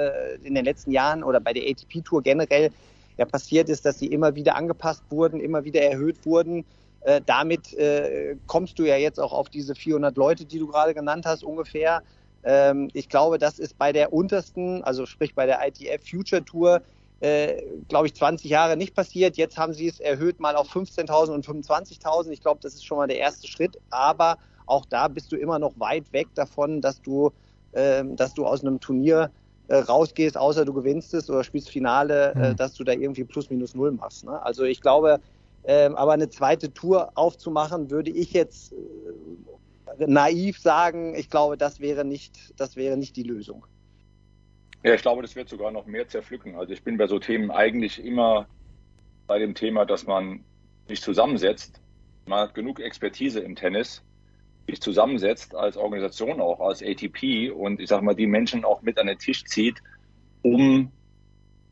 [0.43, 2.71] in den letzten Jahren oder bei der ATP Tour generell
[3.17, 6.65] ja passiert ist, dass sie immer wieder angepasst wurden, immer wieder erhöht wurden.
[7.01, 10.93] Äh, damit äh, kommst du ja jetzt auch auf diese 400 Leute, die du gerade
[10.93, 12.01] genannt hast, ungefähr.
[12.43, 16.81] Ähm, ich glaube, das ist bei der untersten, also sprich bei der ITF Future Tour,
[17.19, 19.37] äh, glaube ich, 20 Jahre nicht passiert.
[19.37, 22.31] Jetzt haben sie es erhöht mal auf 15.000 und 25.000.
[22.31, 23.79] Ich glaube, das ist schon mal der erste Schritt.
[23.89, 27.31] Aber auch da bist du immer noch weit weg davon, dass du,
[27.73, 29.31] ähm, dass du aus einem Turnier
[29.67, 32.55] äh, rausgehst, außer du gewinnst es oder spielst Finale, äh, Hm.
[32.55, 34.25] dass du da irgendwie plus minus null machst.
[34.25, 34.41] Ne?
[34.43, 35.19] Also ich glaube,
[35.65, 41.79] ähm, aber eine zweite Tour aufzumachen, würde ich jetzt äh, naiv sagen, ich glaube, das
[41.79, 43.65] wäre nicht, das wäre nicht die Lösung.
[44.83, 46.55] Ja, ich glaube, das wird sogar noch mehr zerpflücken.
[46.55, 48.47] Also ich bin bei so Themen eigentlich immer
[49.27, 50.43] bei dem Thema, dass man
[50.89, 51.79] sich zusammensetzt.
[52.25, 54.01] Man hat genug Expertise im Tennis,
[54.67, 58.97] sich zusammensetzt als Organisation auch, als ATP und ich sage mal, die Menschen auch mit
[58.97, 59.81] an den Tisch zieht,
[60.41, 60.91] um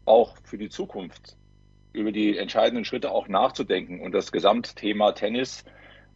[0.06, 1.38] auch für die Zukunft
[1.94, 5.64] über die entscheidenden Schritte auch nachzudenken und das Gesamtthema Tennis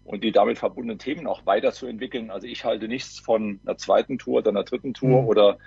[0.03, 2.29] und die damit verbundenen Themen auch weiterzuentwickeln.
[2.29, 5.27] Also ich halte nichts von einer zweiten Tour oder einer dritten Tour mhm.
[5.27, 5.57] oder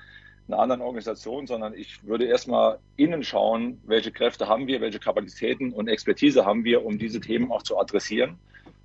[0.47, 5.73] einer anderen Organisation, sondern ich würde erstmal innen schauen, welche Kräfte haben wir, welche Kapazitäten
[5.73, 8.39] und Expertise haben wir, um diese Themen auch zu adressieren.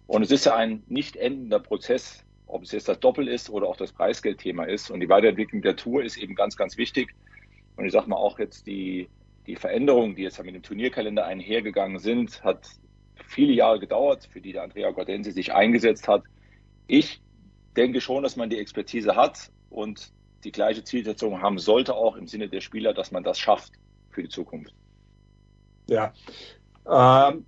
[0.08, 3.68] Und es ist ja ein nicht endender Prozess, ob es jetzt das Doppel ist oder
[3.68, 4.92] auch das Preisgeldthema ist.
[4.92, 7.14] Und die Weiterentwicklung der Tour ist eben ganz, ganz wichtig.
[7.76, 9.10] Und ich sage mal auch jetzt die,
[9.48, 12.68] die Veränderungen, die jetzt mit dem Turnierkalender einhergegangen sind, hat
[13.28, 16.24] viele Jahre gedauert, für die der Andrea Gordensi sich eingesetzt hat.
[16.88, 17.22] Ich
[17.76, 20.12] denke schon, dass man die Expertise hat und
[20.44, 23.74] die gleiche Zielsetzung haben sollte, auch im Sinne der Spieler, dass man das schafft
[24.12, 24.74] für die Zukunft.
[25.90, 26.14] Ja.
[26.86, 27.46] Ähm,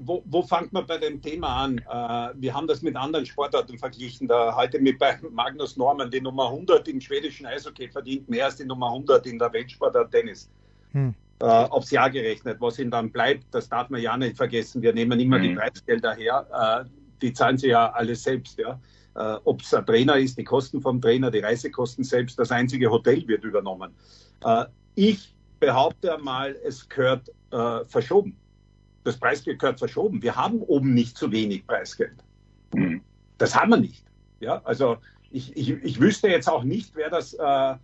[0.00, 1.78] wo, wo fängt man bei dem Thema an?
[1.78, 4.28] Äh, wir haben das mit anderen Sportarten verglichen.
[4.28, 8.56] Da heute mit bei Magnus Norman, die Nummer 100 im schwedischen Eishockey verdient mehr als
[8.56, 10.50] die Nummer 100 in der Weltsportart Tennis.
[10.92, 11.14] Hm.
[11.40, 12.60] Äh, aufs Jahr gerechnet.
[12.60, 14.82] Was ihnen dann bleibt, das darf man ja nicht vergessen.
[14.82, 15.42] Wir nehmen immer hm.
[15.42, 16.84] die Preisgelder her.
[16.86, 16.88] Äh,
[17.22, 18.58] die zahlen sie ja alle selbst.
[18.58, 18.78] Ja
[19.16, 22.90] äh, ob es ein Trainer ist, die Kosten vom Trainer, die Reisekosten selbst, das einzige
[22.90, 23.92] Hotel wird übernommen.
[24.44, 28.36] Äh, ich behaupte mal, es gehört äh, verschoben.
[29.04, 30.22] Das Preisgeld gehört verschoben.
[30.22, 32.16] Wir haben oben nicht zu wenig Preisgeld.
[32.74, 33.02] Mhm.
[33.38, 34.04] Das haben wir nicht.
[34.40, 34.96] Ja, also
[35.30, 37.76] ich, ich, ich wüsste jetzt auch nicht, wer das, äh, äh,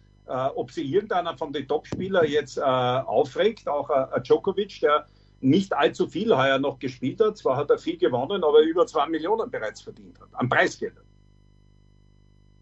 [0.55, 5.07] ob sie irgendeiner von den Topspielern jetzt äh, aufregt, auch äh, Djokovic, der
[5.41, 7.39] nicht allzu viel heuer noch gespielt hat.
[7.39, 11.05] Zwar hat er viel gewonnen, aber über zwei Millionen bereits verdient hat an Preisgeldern.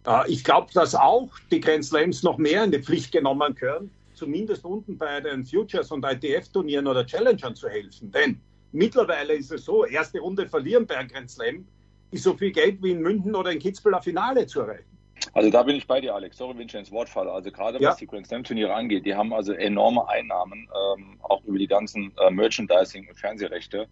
[0.06, 3.90] Äh, ich glaube, dass auch die Grand Slams noch mehr in die Pflicht genommen können,
[4.14, 8.10] zumindest unten bei den Futures und ITF-Turnieren oder Challengern zu helfen.
[8.10, 8.40] Denn
[8.72, 11.66] mittlerweile ist es so, erste Runde verlieren bei einem Grand Slam
[12.10, 14.98] ist so viel Geld wie in München oder in Kitzbühel ein Finale zu erreichen.
[15.32, 16.36] Also da bin ich bei dir, Alex.
[16.36, 17.32] Sorry, wenn ich ins Wort falle.
[17.32, 17.90] Also gerade ja.
[17.90, 21.66] was die Grand Slam Turniere angeht, die haben also enorme Einnahmen, ähm, auch über die
[21.66, 23.88] ganzen äh, Merchandising und Fernsehrechte.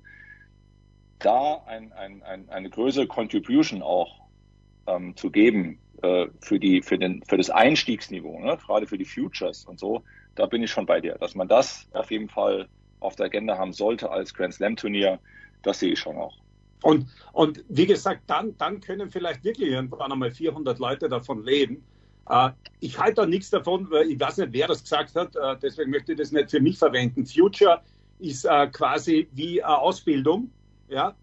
[1.18, 4.20] Da ein, ein, ein, eine größere Contribution auch
[4.86, 8.58] ähm, zu geben, äh, für, die, für, den, für das Einstiegsniveau, ne?
[8.64, 10.02] gerade für die Futures und so,
[10.34, 11.16] da bin ich schon bei dir.
[11.18, 12.68] Dass man das auf jeden Fall
[13.00, 15.18] auf der Agenda haben sollte als Grand Slam Turnier,
[15.62, 16.36] das sehe ich schon auch.
[16.82, 21.82] Und, und wie gesagt, dann, dann können vielleicht wirklich irgendwann einmal 400 Leute davon leben.
[22.28, 25.56] Äh, ich halte da nichts davon, weil ich weiß nicht, wer das gesagt hat, äh,
[25.62, 27.26] deswegen möchte ich das nicht für mich verwenden.
[27.26, 27.80] Future
[28.18, 30.50] ist äh, quasi wie Ausbildung.
[30.88, 31.14] Ja?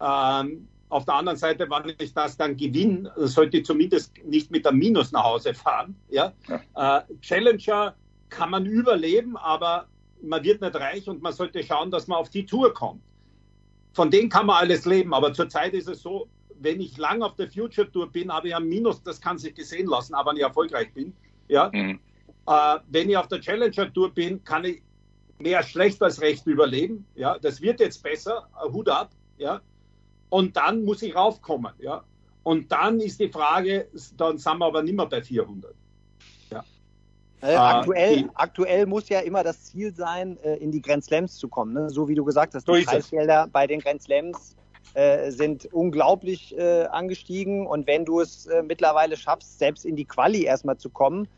[0.00, 4.66] Ähm, auf der anderen Seite, wenn ich das dann gewinne, sollte ich zumindest nicht mit
[4.66, 5.96] einem Minus nach Hause fahren.
[6.10, 6.32] Ja?
[6.48, 7.04] ja.
[7.20, 7.94] Challenger
[8.28, 9.88] kann man überleben, aber
[10.22, 13.02] man wird nicht reich und man sollte schauen, dass man auf die Tour kommt.
[13.92, 16.28] Von denen kann man alles leben, aber zurzeit ist es so,
[16.60, 19.54] wenn ich lang auf der Future Tour bin, habe ich ein Minus, das kann sich
[19.54, 21.12] gesehen lassen, aber wenn ich erfolgreich bin.
[21.48, 21.70] Ja?
[21.72, 22.00] Mhm.
[22.46, 24.82] Äh, wenn ich auf der Challenger Tour bin, kann ich
[25.38, 27.06] mehr schlecht als recht überleben.
[27.14, 27.38] Ja?
[27.38, 29.10] Das wird jetzt besser, Hut ab.
[29.38, 29.60] Ja?
[30.28, 31.72] Und dann muss ich raufkommen.
[31.78, 32.04] Ja?
[32.42, 35.74] Und dann ist die Frage, dann sind wir aber nicht mehr bei 400.
[37.42, 41.36] Äh, aktuell, die, aktuell muss ja immer das Ziel sein, äh, in die Grand Slams
[41.36, 41.74] zu kommen.
[41.74, 41.90] Ne?
[41.90, 44.56] So wie du gesagt hast, die Preisgelder bei den Grand Slams
[44.94, 47.66] äh, sind unglaublich äh, angestiegen.
[47.66, 51.28] Und wenn du es äh, mittlerweile schaffst, selbst in die Quali erstmal zu kommen,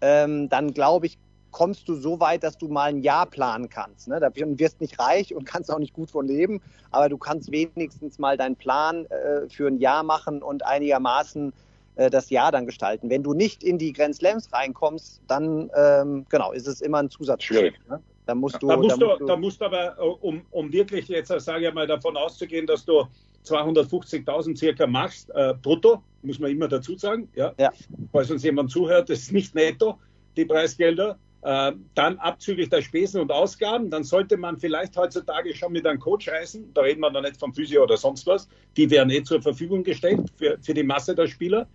[0.00, 1.18] ähm, dann glaube ich,
[1.50, 4.06] kommst du so weit, dass du mal ein Jahr planen kannst.
[4.06, 4.20] Ne?
[4.20, 8.18] Da wirst nicht reich und kannst auch nicht gut von leben, aber du kannst wenigstens
[8.18, 11.52] mal deinen Plan äh, für ein Jahr machen und einigermaßen
[11.98, 13.10] äh, das Jahr dann gestalten.
[13.10, 17.10] Wenn du nicht in die Grand Slams reinkommst, dann ähm, genau ist es immer ein
[17.10, 17.42] Zusatz.
[17.42, 17.74] Schwierig.
[17.88, 18.00] Ne?
[18.24, 20.72] Da musst du, da musst, da musst du, da musst du aber, äh, um, um
[20.72, 23.04] wirklich jetzt, äh, sage ich mal, davon auszugehen, dass du
[23.44, 27.52] 250.000 circa machst, äh, brutto, muss man immer dazu sagen, ja?
[27.58, 27.72] ja.
[28.12, 29.98] Falls uns jemand zuhört, das ist nicht netto,
[30.36, 35.72] die Preisgelder, äh, dann abzüglich der Spesen und Ausgaben, dann sollte man vielleicht heutzutage schon
[35.72, 36.70] mit einem Coach reisen.
[36.74, 38.48] Da reden wir noch nicht vom Physio oder sonst was.
[38.76, 41.66] Die werden eh zur Verfügung gestellt für, für die Masse der Spieler.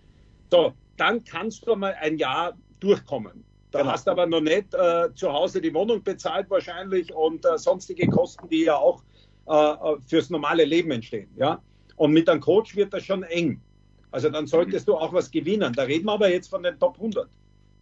[0.54, 3.44] So, dann kannst du mal ein Jahr durchkommen.
[3.72, 3.90] Da genau.
[3.90, 8.06] hast du aber noch nicht äh, zu Hause die Wohnung bezahlt wahrscheinlich und äh, sonstige
[8.06, 9.02] Kosten, die ja auch
[9.48, 11.28] äh, äh, fürs normale Leben entstehen.
[11.34, 11.60] Ja?
[11.96, 13.60] Und mit einem Coach wird das schon eng.
[14.12, 15.72] Also dann solltest du auch was gewinnen.
[15.72, 17.28] Da reden wir aber jetzt von den Top 100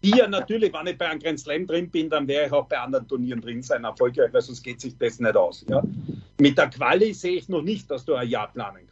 [0.03, 2.67] die ja natürlich, wenn ich bei einem Grand Slam drin bin, dann wäre ich auch
[2.67, 5.65] bei anderen Turnieren drin sein, erfolgreich, weil sonst geht sich das nicht aus.
[5.69, 5.81] Ja?
[6.41, 8.92] Mit der Quali sehe ich noch nicht, dass du ein Jahr planen kannst.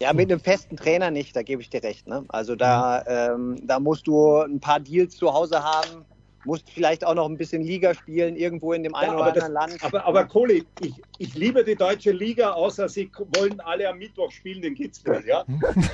[0.00, 2.08] Ja, mit einem festen Trainer nicht, da gebe ich dir recht.
[2.08, 2.24] Ne?
[2.28, 6.04] Also da, ähm, da musst du ein paar Deals zu Hause haben,
[6.44, 9.54] musst vielleicht auch noch ein bisschen Liga spielen, irgendwo in dem einen ja, oder anderen
[9.54, 9.84] das, Land.
[9.84, 14.30] Aber, aber Kohli, ich, ich liebe die deutsche Liga, außer sie wollen alle am Mittwoch
[14.30, 15.24] spielen in Kitzbühel.
[15.26, 15.44] Ja?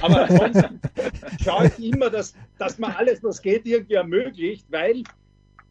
[0.03, 0.81] Aber ansonsten
[1.45, 5.03] schaue ich immer, dass, dass man alles, was geht, irgendwie ermöglicht, weil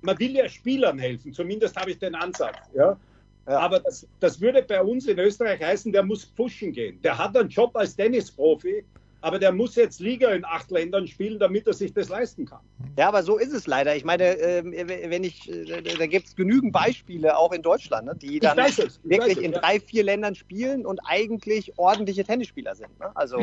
[0.02, 2.58] man will ja Spielern helfen, zumindest habe ich den Ansatz.
[2.74, 2.98] Ja?
[3.47, 3.60] Ja.
[3.60, 7.01] Aber das, das würde bei uns in Österreich heißen, der muss pushen gehen.
[7.01, 8.83] Der hat einen Job als Tennisprofi,
[9.21, 12.60] aber der muss jetzt Liga in acht Ländern spielen, damit er sich das leisten kann.
[12.97, 13.95] Ja, aber so ist es leider.
[13.95, 14.63] Ich meine, äh,
[15.10, 19.38] wenn ich, äh, da gibt es genügend Beispiele auch in Deutschland, ne, die dann wirklich
[19.41, 19.60] in ja.
[19.60, 22.99] drei, vier Ländern spielen und eigentlich ordentliche Tennisspieler sind.
[22.99, 23.10] Ne?
[23.15, 23.39] Also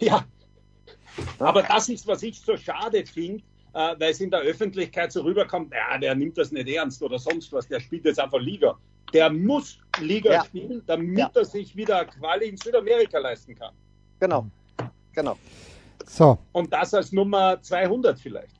[0.00, 0.24] ja.
[1.38, 5.22] Aber das ist, was ich so schade finde, äh, weil es in der Öffentlichkeit so
[5.22, 8.78] rüberkommt, ja, der nimmt das nicht ernst oder sonst was, der spielt jetzt einfach Liga.
[9.12, 10.44] Der muss Liga ja.
[10.44, 11.30] spielen, damit ja.
[11.34, 13.72] er sich wieder Quali in Südamerika leisten kann.
[14.20, 14.46] Genau,
[15.12, 15.36] genau.
[16.06, 16.38] So.
[16.52, 18.56] Und das als Nummer 200 vielleicht.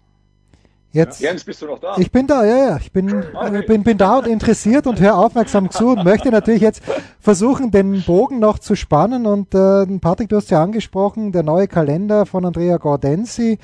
[0.96, 1.96] Jetzt, Jens, bist du noch da?
[1.98, 2.76] Ich bin da, ja, ja.
[2.78, 3.62] Ich bin, okay.
[3.66, 6.82] bin, bin da und interessiert und höre aufmerksam zu und möchte natürlich jetzt
[7.20, 9.26] versuchen, den Bogen noch zu spannen.
[9.26, 13.58] Und äh, Patrick, du hast ja angesprochen, der neue Kalender von Andrea Gordensi.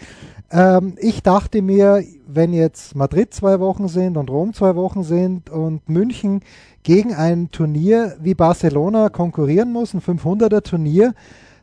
[0.51, 5.49] Ähm, ich dachte mir, wenn jetzt Madrid zwei Wochen sind und Rom zwei Wochen sind
[5.49, 6.43] und München
[6.83, 11.15] gegen ein Turnier wie Barcelona konkurrieren muss, ein 500er Turnier,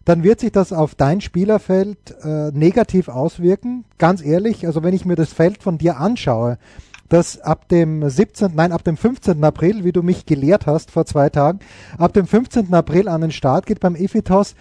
[0.06, 3.86] dann wird sich das auf dein Spielerfeld äh, negativ auswirken.
[3.98, 6.58] Ganz ehrlich, also wenn ich mir das Feld von dir anschaue,
[7.10, 9.44] das ab dem 17., nein, ab dem 15.
[9.44, 11.60] April, wie du mich gelehrt hast vor zwei Tagen,
[11.98, 12.74] ab dem 15.
[12.74, 14.56] April an den Start geht beim Efitos,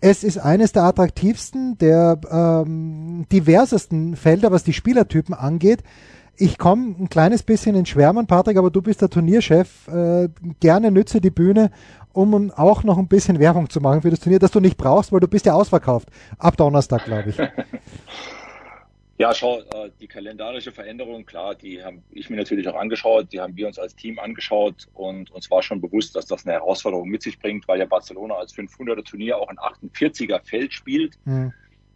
[0.00, 5.82] es ist eines der attraktivsten, der ähm, diversesten Felder, was die Spielertypen angeht.
[6.40, 9.88] Ich komme ein kleines bisschen in Schwärmen, Patrick, aber du bist der Turnierchef.
[9.88, 10.28] Äh,
[10.60, 11.72] gerne nütze die Bühne,
[12.12, 15.10] um auch noch ein bisschen Werbung zu machen für das Turnier, das du nicht brauchst,
[15.10, 16.08] weil du bist ja ausverkauft.
[16.38, 17.36] Ab Donnerstag, glaube ich.
[19.20, 23.40] Ja, schau, äh, die kalendarische Veränderung, klar, die habe ich mir natürlich auch angeschaut, die
[23.40, 27.08] haben wir uns als Team angeschaut und uns war schon bewusst, dass das eine Herausforderung
[27.08, 31.18] mit sich bringt, weil ja Barcelona als 500er Turnier auch ein 48er Feld spielt.
[31.24, 31.52] Mhm.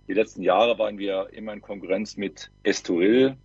[0.09, 3.37] Die letzten Jahre waren wir immer in Konkurrenz mit Estoril,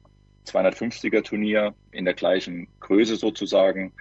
[0.48, 3.94] 250er Turnier in der gleichen Größe sozusagen.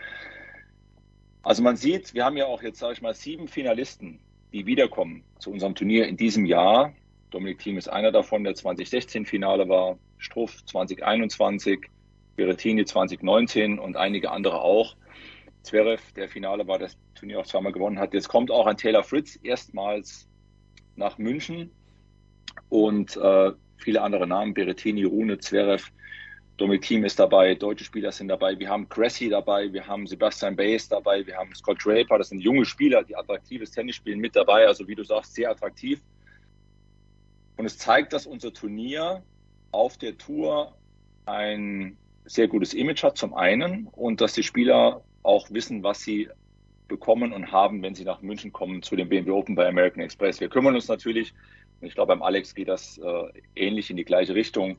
[1.42, 4.18] Also man sieht, wir haben ja auch jetzt, sage ich mal, sieben Finalisten,
[4.52, 6.92] die wiederkommen zu unserem Turnier in diesem Jahr.
[7.30, 11.86] Dominik Thiem ist einer davon, der 2016 Finale war, Struff 2021,
[12.36, 14.96] Berettini 2019 und einige andere auch.
[15.62, 18.14] Zverev, der Finale war, das Turnier auch zweimal gewonnen hat.
[18.14, 20.28] Jetzt kommt auch ein Taylor Fritz erstmals
[20.94, 21.70] nach München
[22.68, 25.90] und äh, viele andere Namen, Berettini, Rune, Zverev,
[26.56, 30.56] Dominik Thiem ist dabei, deutsche Spieler sind dabei, wir haben Cressy dabei, wir haben Sebastian
[30.56, 34.34] Baez dabei, wir haben Scott Draper, das sind junge Spieler, die attraktives Tennis spielen mit
[34.34, 36.00] dabei, also wie du sagst, sehr attraktiv.
[37.56, 39.22] Und es zeigt, dass unser Turnier
[39.70, 40.74] auf der Tour
[41.26, 46.28] ein sehr gutes Image hat zum einen und dass die Spieler auch wissen, was sie
[46.88, 50.40] bekommen und haben, wenn sie nach München kommen zu dem BMW Open bei American Express.
[50.40, 51.34] Wir kümmern uns natürlich,
[51.80, 54.76] ich glaube beim Alex geht das äh, ähnlich in die gleiche Richtung,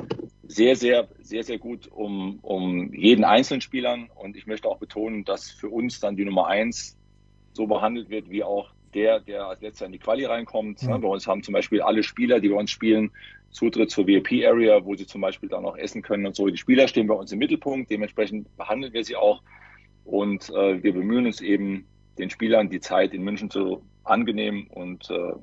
[0.48, 4.10] sehr, sehr, sehr, sehr gut um, um jeden einzelnen Spielern.
[4.16, 6.98] Und ich möchte auch betonen, dass für uns dann die Nummer eins
[7.54, 10.82] so behandelt wird, wie auch der, der als letzter in die Quali reinkommt.
[10.84, 11.02] Mhm.
[11.02, 13.12] Bei uns haben zum Beispiel alle Spieler, die bei uns spielen,
[13.52, 16.48] Zutritt zur VIP-Area, wo sie zum Beispiel dann auch essen können und so.
[16.48, 19.42] Die Spieler stehen bei uns im Mittelpunkt, dementsprechend behandeln wir sie auch.
[20.06, 21.86] Und äh, wir bemühen uns eben,
[22.18, 25.34] den Spielern die Zeit in München so angenehm und äh,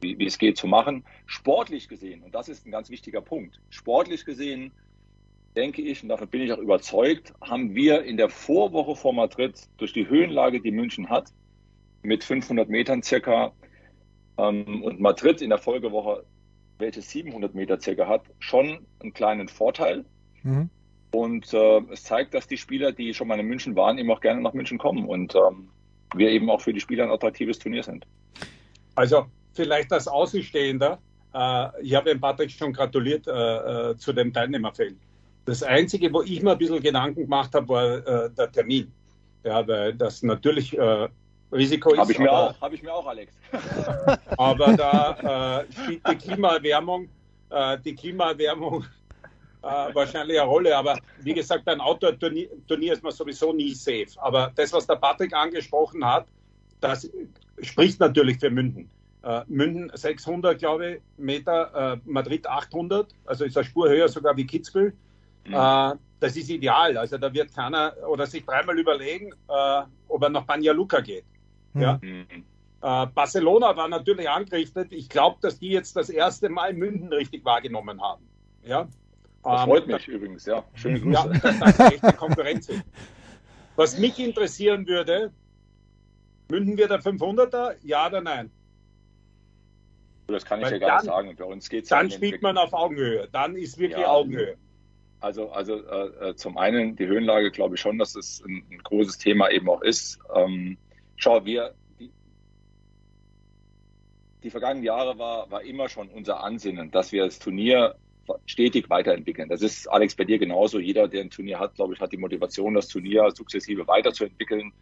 [0.00, 1.04] wie, wie es geht zu machen.
[1.26, 4.72] Sportlich gesehen, und das ist ein ganz wichtiger Punkt, sportlich gesehen
[5.56, 9.68] denke ich, und davon bin ich auch überzeugt, haben wir in der Vorwoche vor Madrid
[9.78, 11.32] durch die Höhenlage, die München hat,
[12.02, 13.52] mit 500 Metern circa
[14.38, 16.24] ähm, und Madrid in der Folgewoche,
[16.78, 20.04] welches 700 Meter circa hat, schon einen kleinen Vorteil.
[20.42, 20.70] Mhm.
[21.12, 24.20] Und äh, es zeigt, dass die Spieler, die schon mal in München waren, eben auch
[24.20, 25.68] gerne nach München kommen und ähm,
[26.14, 28.06] wir eben auch für die Spieler ein attraktives Turnier sind.
[28.94, 30.98] Also vielleicht als Außenstehender,
[31.34, 34.96] äh, ich habe dem Patrick schon gratuliert äh, äh, zu dem Teilnehmerfeld.
[35.44, 38.92] Das Einzige, wo ich mir ein bisschen Gedanken gemacht habe, war äh, der Termin.
[39.42, 41.08] Ja, weil das natürlich äh,
[41.50, 41.98] Risiko ist.
[41.98, 43.32] Habe ich, mir auch, hab ich mir auch, Alex.
[44.36, 47.08] aber da äh, spielt die Klimaerwärmung,
[47.84, 48.84] die Klimaerwärmung
[49.60, 50.76] wahrscheinlich eine Rolle.
[50.76, 54.06] Aber wie gesagt, ein Outdoor-Turnier ist man sowieso nie safe.
[54.18, 56.26] Aber das, was der Patrick angesprochen hat,
[56.80, 57.10] das
[57.60, 58.88] spricht natürlich für München.
[59.22, 64.36] Äh, München 600, glaube ich, Meter, äh, Madrid 800, also ist eine Spur höher sogar
[64.36, 64.94] wie Kitzbühel.
[65.46, 65.54] Mhm.
[65.54, 66.96] Äh, das ist ideal.
[66.96, 71.24] Also da wird keiner oder sich dreimal überlegen, äh, ob er nach Banja Luka geht.
[71.74, 71.98] Ja.
[72.02, 72.26] Mhm.
[72.82, 74.92] Äh, Barcelona war natürlich angerichtet.
[74.92, 78.24] Ich glaube, dass die jetzt das erste Mal München richtig wahrgenommen haben.
[78.62, 78.88] Ja.
[79.42, 80.64] Das ähm, freut mich da, übrigens, ja.
[80.74, 81.30] Schöne Grüße.
[81.32, 82.82] Ja, dass das eine echte Konkurrenz ist.
[83.76, 85.30] Was mich interessieren würde,
[86.50, 88.50] München wird der 500er, ja oder nein?
[90.30, 91.36] Das kann ich Weil ja gar nicht sagen.
[91.36, 93.28] Bei uns geht's Dann ja spielt man auf Augenhöhe.
[93.32, 94.56] Dann ist wirklich ja, Augenhöhe.
[95.20, 99.18] also, also äh, zum einen die Höhenlage, glaube ich schon, dass es ein, ein großes
[99.18, 100.18] Thema eben auch ist.
[100.34, 100.78] Ähm,
[101.16, 102.10] schau, wir, die,
[104.42, 107.96] die vergangenen Jahre war, war immer schon unser Ansinnen, dass wir das Turnier
[108.46, 109.48] stetig weiterentwickeln.
[109.48, 110.78] Das ist, Alex, bei dir genauso.
[110.78, 114.72] Jeder, der ein Turnier hat, glaube ich, hat die Motivation, das Turnier sukzessive weiterzuentwickeln,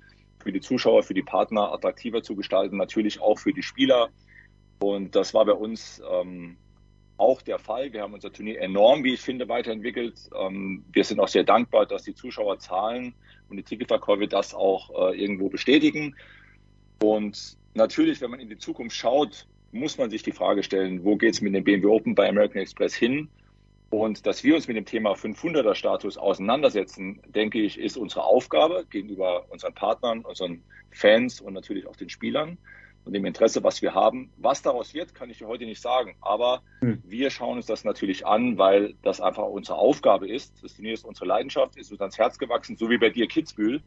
[0.43, 4.09] für die Zuschauer, für die Partner attraktiver zu gestalten, natürlich auch für die Spieler.
[4.81, 6.57] Und das war bei uns ähm,
[7.17, 7.93] auch der Fall.
[7.93, 10.31] Wir haben unser Turnier enorm, wie ich finde, weiterentwickelt.
[10.39, 13.15] Ähm, wir sind auch sehr dankbar, dass die Zuschauerzahlen
[13.49, 16.15] und die Ticketverkäufe das auch äh, irgendwo bestätigen.
[17.03, 21.17] Und natürlich, wenn man in die Zukunft schaut, muss man sich die Frage stellen, wo
[21.17, 23.29] geht es mit dem BMW Open bei American Express hin?
[23.91, 28.87] Und dass wir uns mit dem Thema 500er Status auseinandersetzen, denke ich, ist unsere Aufgabe
[28.91, 32.59] gegenüber unseren Partnern, unseren Fans und natürlich auch den Spielern
[33.09, 34.31] und dem Interesse, was wir haben.
[34.37, 36.15] Was daraus wird, kann ich dir heute nicht sagen.
[36.21, 37.03] Aber hm.
[37.07, 40.63] wir schauen uns das natürlich an, weil das einfach unsere Aufgabe ist.
[40.63, 43.81] Das Turnier ist unsere Leidenschaft, ist uns ans Herz gewachsen, so wie bei dir Kitzbühel.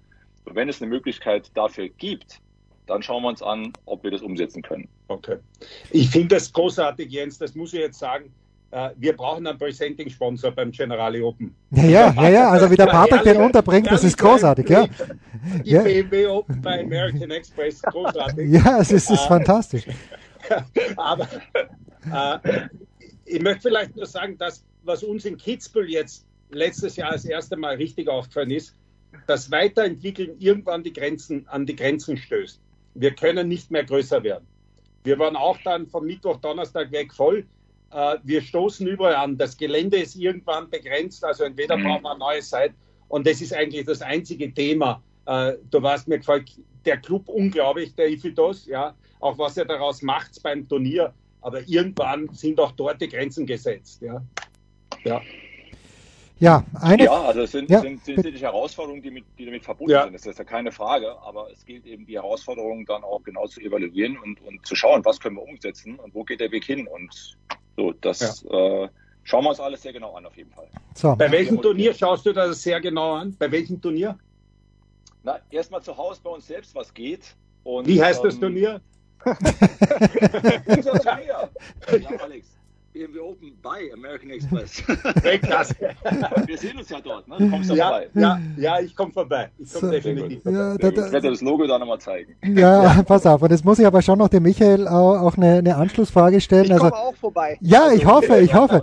[0.46, 2.42] Und wenn es eine Möglichkeit dafür gibt,
[2.88, 4.90] dann schauen wir uns an, ob wir das umsetzen können.
[5.08, 5.38] Okay.
[5.92, 8.34] Ich finde das großartig, Jens, das muss ich jetzt sagen.
[8.72, 11.54] Äh, wir brauchen einen Presenting-Sponsor beim Generali Open.
[11.72, 14.88] Ja, ja, ja, ja, also wie der Patrick den unterbringt, das ist großartig, ja.
[15.66, 15.84] Die ja.
[15.84, 18.50] BMW Open bei American Express, großartig.
[18.50, 19.84] Ja, es ist, ist fantastisch.
[20.96, 21.28] Aber
[22.12, 22.68] äh,
[23.26, 27.58] ich möchte vielleicht nur sagen, dass was uns in Kitzbühel jetzt letztes Jahr das erste
[27.58, 28.76] Mal richtig aufgefallen ist,
[29.28, 32.60] das Weiterentwickeln irgendwann die Grenzen, an die Grenzen stößt.
[32.94, 34.48] Wir können nicht mehr größer werden.
[35.04, 37.46] Wir waren auch dann vom Mittwoch, Donnerstag weg voll.
[37.92, 39.38] Äh, wir stoßen überall an.
[39.38, 41.84] Das Gelände ist irgendwann begrenzt, also entweder mhm.
[41.84, 42.74] brauchen wir eine neue Seite
[43.08, 45.02] und das ist eigentlich das einzige Thema.
[45.26, 46.52] Äh, du warst mir gefällt,
[46.86, 51.14] der Club unglaublich, der Ifidos, ja, auch was er daraus macht beim Turnier.
[51.42, 54.22] Aber irgendwann sind auch dort die Grenzen gesetzt, ja.
[55.04, 55.22] Ja.
[56.40, 59.46] Ja, eine, ja also es sind, ja, sind, sind, sind die Herausforderungen, die, mit, die
[59.46, 60.04] damit verbunden ja.
[60.06, 60.14] sind.
[60.14, 63.62] Das ist ja keine Frage, aber es gilt eben die Herausforderungen dann auch genau zu
[63.62, 66.88] evaluieren und, und zu schauen, was können wir umsetzen und wo geht der Weg hin.
[66.88, 67.38] Und
[67.76, 68.84] so, das ja.
[68.84, 68.90] äh,
[69.24, 70.68] schauen wir uns alles sehr genau an, auf jeden Fall.
[70.96, 71.16] So.
[71.16, 73.36] Bei welchem Turnier schaust du das sehr genau an?
[73.38, 74.18] Bei welchem Turnier?
[75.24, 77.36] Na, erstmal zu Hause bei uns selbst, was geht.
[77.64, 78.82] Und, Wie heißt ähm, das Turnier?
[80.66, 81.50] Unser Turnier.
[81.92, 82.48] Ja, Alex.
[82.94, 84.84] BMW Open bei American Express.
[85.24, 85.76] Weltklasse.
[86.46, 87.36] Wir sehen uns ja dort, ne?
[87.40, 88.10] Du kommst ja, vorbei.
[88.14, 89.50] Ja, ja, ich komme vorbei.
[89.58, 90.58] Ich komme so, definitiv vorbei.
[90.58, 92.36] Ja, da, da, ich werde das Logo da nochmal zeigen.
[92.62, 93.42] Ja, ja, pass auf.
[93.42, 96.66] Und jetzt muss ich aber schon noch dem Michael auch, auch eine, eine, Anschlussfrage stellen.
[96.66, 97.58] Ich also, komme auch vorbei.
[97.62, 98.82] Ja, ich also, hoffe, ich hoffe.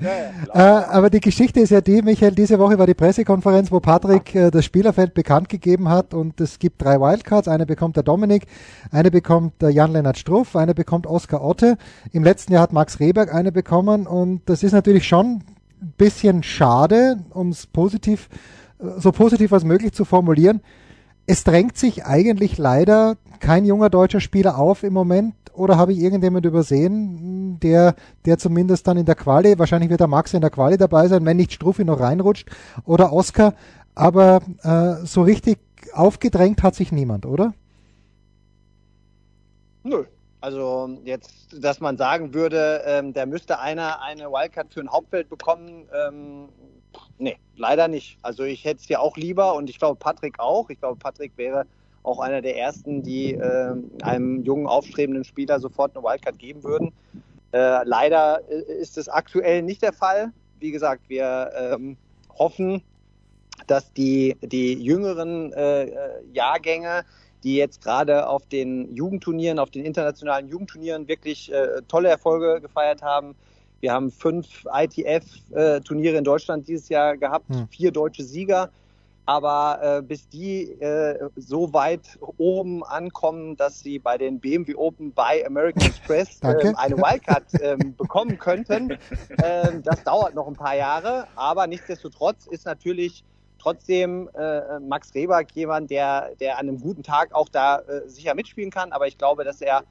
[0.55, 4.35] äh, aber die Geschichte ist ja die, Michael, diese Woche war die Pressekonferenz, wo Patrick
[4.35, 7.47] äh, das Spielerfeld bekannt gegeben hat und es gibt drei Wildcards.
[7.47, 8.47] Eine bekommt der Dominik,
[8.91, 11.77] eine bekommt der Jan-Lennart Struff, eine bekommt Oskar Otte.
[12.13, 15.43] Im letzten Jahr hat Max Rehberg eine bekommen und das ist natürlich schon
[15.81, 18.29] ein bisschen schade, um es positiv,
[18.99, 20.61] so positiv als möglich zu formulieren.
[21.27, 25.99] Es drängt sich eigentlich leider kein junger deutscher Spieler auf im Moment oder habe ich
[25.99, 30.51] irgendjemand übersehen, der, der zumindest dann in der Quali, wahrscheinlich wird der Max in der
[30.51, 32.49] Quali dabei sein, wenn nicht Struffi noch reinrutscht
[32.85, 33.55] oder Oscar,
[33.95, 35.59] aber äh, so richtig
[35.93, 37.53] aufgedrängt hat sich niemand, oder?
[39.83, 40.05] Nö,
[40.41, 45.29] also jetzt, dass man sagen würde, ähm, da müsste einer eine Wildcard für ein Hauptfeld
[45.29, 46.49] bekommen, ähm,
[47.19, 48.19] nee, leider nicht.
[48.23, 50.71] Also ich hätte es ja auch lieber und ich glaube Patrick auch.
[50.71, 51.67] Ich glaube Patrick wäre
[52.03, 56.93] auch einer der ersten, die äh, einem jungen aufstrebenden Spieler sofort eine Wildcard geben würden.
[57.53, 60.33] Äh, leider äh, ist es aktuell nicht der Fall.
[60.61, 61.97] Wie gesagt, wir ähm,
[62.39, 62.83] hoffen,
[63.67, 67.05] dass die, die jüngeren äh, äh Jahrgänge
[67.45, 73.03] die jetzt gerade auf den Jugendturnieren, auf den internationalen Jugendturnieren wirklich äh, tolle Erfolge gefeiert
[73.03, 73.35] haben.
[73.81, 77.69] Wir haben fünf ITF-Turniere in Deutschland dieses Jahr gehabt, hm.
[77.69, 78.71] vier deutsche Sieger.
[79.25, 85.13] Aber äh, bis die äh, so weit oben ankommen, dass sie bei den BMW Open
[85.13, 88.93] bei American Express äh, eine Wildcard äh, bekommen könnten,
[89.37, 91.27] äh, das dauert noch ein paar Jahre.
[91.37, 93.23] Aber nichtsdestotrotz ist natürlich
[93.59, 98.35] Trotzdem äh, Max Rehberg jemand, der, der an einem guten Tag auch da äh, sicher
[98.35, 98.93] mitspielen kann.
[98.93, 99.83] Aber ich glaube, dass er,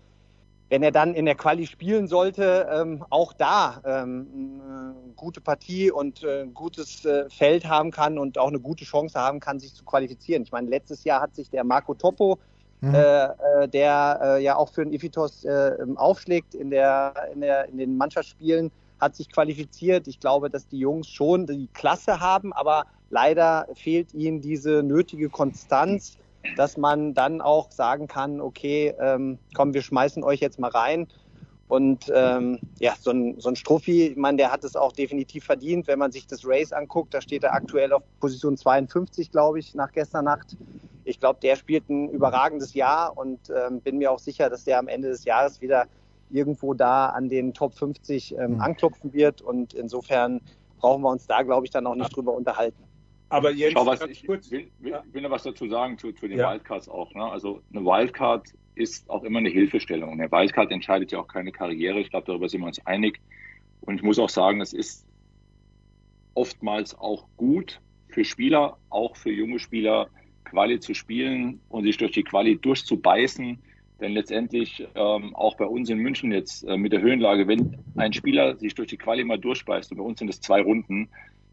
[0.69, 5.91] wenn er dann in der Quali spielen sollte, ähm, auch da ähm, eine gute Partie
[5.91, 9.59] und äh, ein gutes äh, Feld haben kann und auch eine gute Chance haben kann,
[9.59, 10.43] sich zu qualifizieren.
[10.43, 12.39] Ich meine, letztes Jahr hat sich der Marco Topo,
[12.79, 12.95] mhm.
[12.95, 15.45] Äh, äh, der ja auch für den Ifitos
[15.95, 20.07] aufschlägt in, der, in, der, in den Mannschaftsspielen, hat sich qualifiziert.
[20.07, 25.29] Ich glaube, dass die Jungs schon die Klasse haben, aber Leider fehlt ihnen diese nötige
[25.29, 26.17] Konstanz,
[26.55, 31.07] dass man dann auch sagen kann, okay, ähm, komm, wir schmeißen euch jetzt mal rein.
[31.67, 35.43] Und ähm, ja, so ein, so ein Struffi, ich meine, der hat es auch definitiv
[35.43, 37.13] verdient, wenn man sich das Race anguckt.
[37.13, 40.55] Da steht er aktuell auf Position 52, glaube ich, nach gestern Nacht.
[41.03, 44.79] Ich glaube, der spielt ein überragendes Jahr und ähm, bin mir auch sicher, dass der
[44.79, 45.87] am Ende des Jahres wieder
[46.29, 48.61] irgendwo da an den Top 50 ähm, mhm.
[48.61, 49.41] anklopfen wird.
[49.41, 50.39] Und insofern
[50.79, 52.86] brauchen wir uns da, glaube ich, dann auch nicht drüber unterhalten.
[53.29, 56.27] Aber Jens, Schau, was, ich kurz, will, will, will noch was dazu sagen zu, zu
[56.27, 56.51] den ja.
[56.51, 57.13] Wildcards auch.
[57.13, 57.23] Ne?
[57.23, 60.11] Also eine Wildcard ist auch immer eine Hilfestellung.
[60.11, 61.99] Eine Wildcard entscheidet ja auch keine Karriere.
[61.99, 63.19] Ich glaube, darüber sind wir uns einig.
[63.81, 65.05] Und ich muss auch sagen, es ist
[66.35, 70.09] oftmals auch gut für Spieler, auch für junge Spieler,
[70.45, 73.59] Quali zu spielen und sich durch die Quali durchzubeißen.
[73.99, 78.13] Denn letztendlich ähm, auch bei uns in München jetzt äh, mit der Höhenlage, wenn ein
[78.13, 81.09] Spieler sich durch die Quali mal durchbeißt, und bei uns sind es zwei Runden,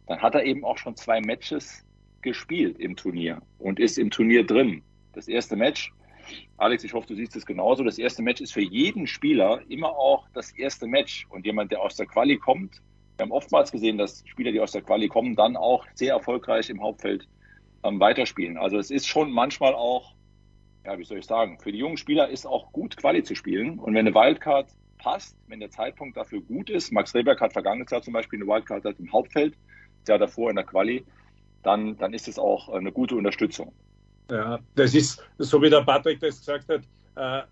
[0.06, 1.84] dann hat er eben auch schon zwei Matches
[2.22, 4.82] gespielt im Turnier und ist im Turnier drin.
[5.12, 5.92] Das erste Match,
[6.56, 9.90] Alex, ich hoffe, du siehst es genauso, das erste Match ist für jeden Spieler immer
[9.90, 11.26] auch das erste Match.
[11.28, 12.80] Und jemand, der aus der Quali kommt,
[13.16, 16.68] wir haben oftmals gesehen, dass Spieler, die aus der Quali kommen, dann auch sehr erfolgreich
[16.70, 17.28] im Hauptfeld
[17.84, 18.56] ähm, weiterspielen.
[18.56, 20.14] Also es ist schon manchmal auch,
[20.84, 23.78] ja, wie soll ich sagen, für die jungen Spieler ist auch gut, Quali zu spielen.
[23.78, 27.90] Und wenn eine Wildcard passt, wenn der Zeitpunkt dafür gut ist, Max Rehberg hat vergangenes
[27.90, 29.54] Jahr zum Beispiel eine Wildcard im Hauptfeld,
[30.08, 31.04] Jahr davor in der Quali,
[31.62, 33.72] dann, dann ist es auch eine gute Unterstützung.
[34.30, 36.82] Ja, das ist, so wie der Patrick das gesagt hat,
[37.16, 37.46] äh,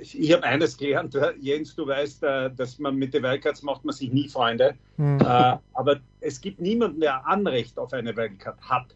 [0.00, 3.62] ich, ich habe eines gelernt, äh, Jens, du weißt, äh, dass man mit den Wildcards
[3.62, 4.74] macht man sich nie Freunde.
[4.96, 5.20] Mhm.
[5.20, 8.94] Äh, aber es gibt niemanden, der Anrecht auf eine Wildcard hat.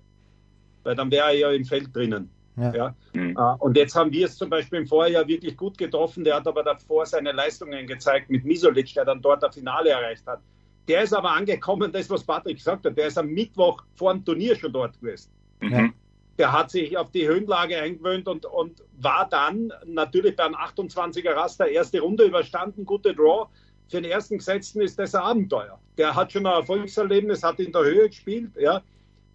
[0.83, 2.31] Weil dann wäre er ja im Feld drinnen.
[2.57, 2.75] Ja.
[2.75, 2.95] ja.
[3.13, 3.37] Mhm.
[3.59, 6.25] Und jetzt haben wir es zum Beispiel im Vorjahr wirklich gut getroffen.
[6.25, 10.27] Der hat aber davor seine Leistungen gezeigt mit Misolic, der dann dort das Finale erreicht
[10.27, 10.41] hat.
[10.89, 14.25] Der ist aber angekommen, das, was Patrick gesagt hat, der ist am Mittwoch vor dem
[14.25, 15.31] Turnier schon dort gewesen.
[15.61, 15.93] Mhm.
[16.39, 21.69] Der hat sich auf die Höhenlage eingewöhnt und, und war dann natürlich beim 28er Raster
[21.69, 23.47] erste Runde überstanden, gute Draw.
[23.89, 25.79] Für den ersten Gesetzten ist das ein Abenteuer.
[25.99, 28.83] Der hat schon ein Erfolgserlebnis, hat in der Höhe gespielt, ja.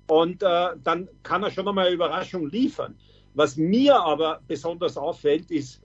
[0.08, 2.96] Und äh, dann kann er schon einmal eine Überraschung liefern.
[3.34, 5.82] Was mir aber besonders auffällt, ist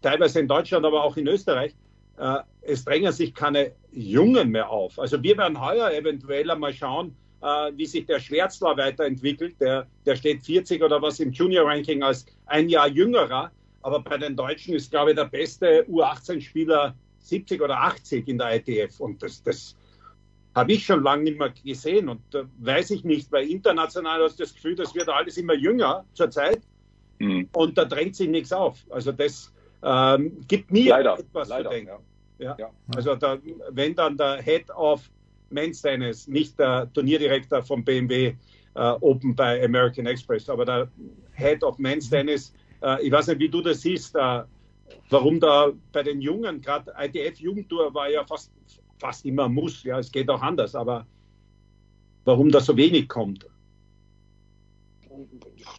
[0.00, 1.74] teilweise in Deutschland, aber auch in Österreich,
[2.18, 4.98] äh, es drängen sich keine Jungen mehr auf.
[4.98, 9.60] Also wir werden heuer eventuell einmal schauen, äh, wie sich der Schwärzler weiterentwickelt.
[9.60, 13.50] Der, der steht 40 oder was im Junior-Ranking als ein Jahr jüngerer.
[13.82, 18.56] Aber bei den Deutschen ist, glaube ich, der beste U18-Spieler 70 oder 80 in der
[18.56, 18.98] ITF.
[19.00, 19.76] Und das, das
[20.54, 22.08] habe ich schon lange nicht mehr gesehen.
[22.08, 25.54] Und äh, weiß ich nicht, weil international hast du das Gefühl, das wird alles immer
[25.54, 26.62] jünger zurzeit.
[27.18, 27.48] Mhm.
[27.52, 28.78] Und da drängt sich nichts auf.
[28.90, 29.52] Also das
[29.84, 31.92] ähm, gibt mir leider, etwas leider, zu denken.
[32.38, 32.56] Ja.
[32.58, 32.70] Ja?
[32.96, 33.38] Also da,
[33.70, 35.08] wenn dann der Head of
[35.50, 38.34] Men's Tennis, nicht der Turnierdirektor vom BMW
[38.74, 40.88] äh, Open bei American Express, aber der
[41.34, 44.42] Head of Men's Tennis, äh, ich weiß nicht, wie du das siehst, äh,
[45.10, 48.50] warum da bei den Jungen, gerade ITF Jugendtour war ja fast,
[48.98, 51.06] fast immer Muss, ja, es geht auch anders, aber
[52.24, 53.46] warum da so wenig kommt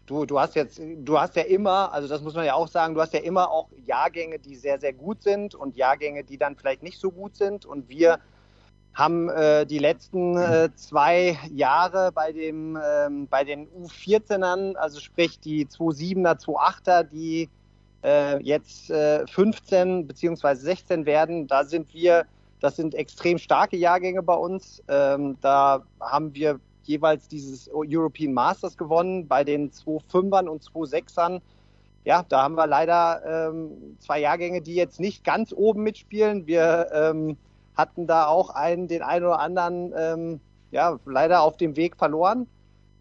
[0.06, 2.94] du, du hast jetzt, du hast ja immer, also das muss man ja auch sagen,
[2.94, 6.56] du hast ja immer auch Jahrgänge, die sehr, sehr gut sind und Jahrgänge, die dann
[6.56, 7.66] vielleicht nicht so gut sind.
[7.66, 8.20] Und wir
[8.94, 15.40] haben äh, die letzten äh, zwei Jahre bei dem ähm, bei den U14ern, also sprich
[15.40, 17.50] die 27er, 28er, die
[18.04, 22.26] äh, jetzt 15 äh, beziehungsweise 16 werden, da sind wir,
[22.62, 24.82] das sind extrem starke Jahrgänge bei uns.
[24.88, 31.42] Ähm, da haben wir jeweils dieses European Masters gewonnen bei den 2-5ern und 2-6ern.
[32.04, 36.46] Ja, da haben wir leider ähm, zwei Jahrgänge, die jetzt nicht ganz oben mitspielen.
[36.46, 37.38] Wir ähm,
[37.76, 40.40] hatten da auch einen, den einen oder anderen, ähm,
[40.72, 42.48] ja, leider auf dem Weg verloren.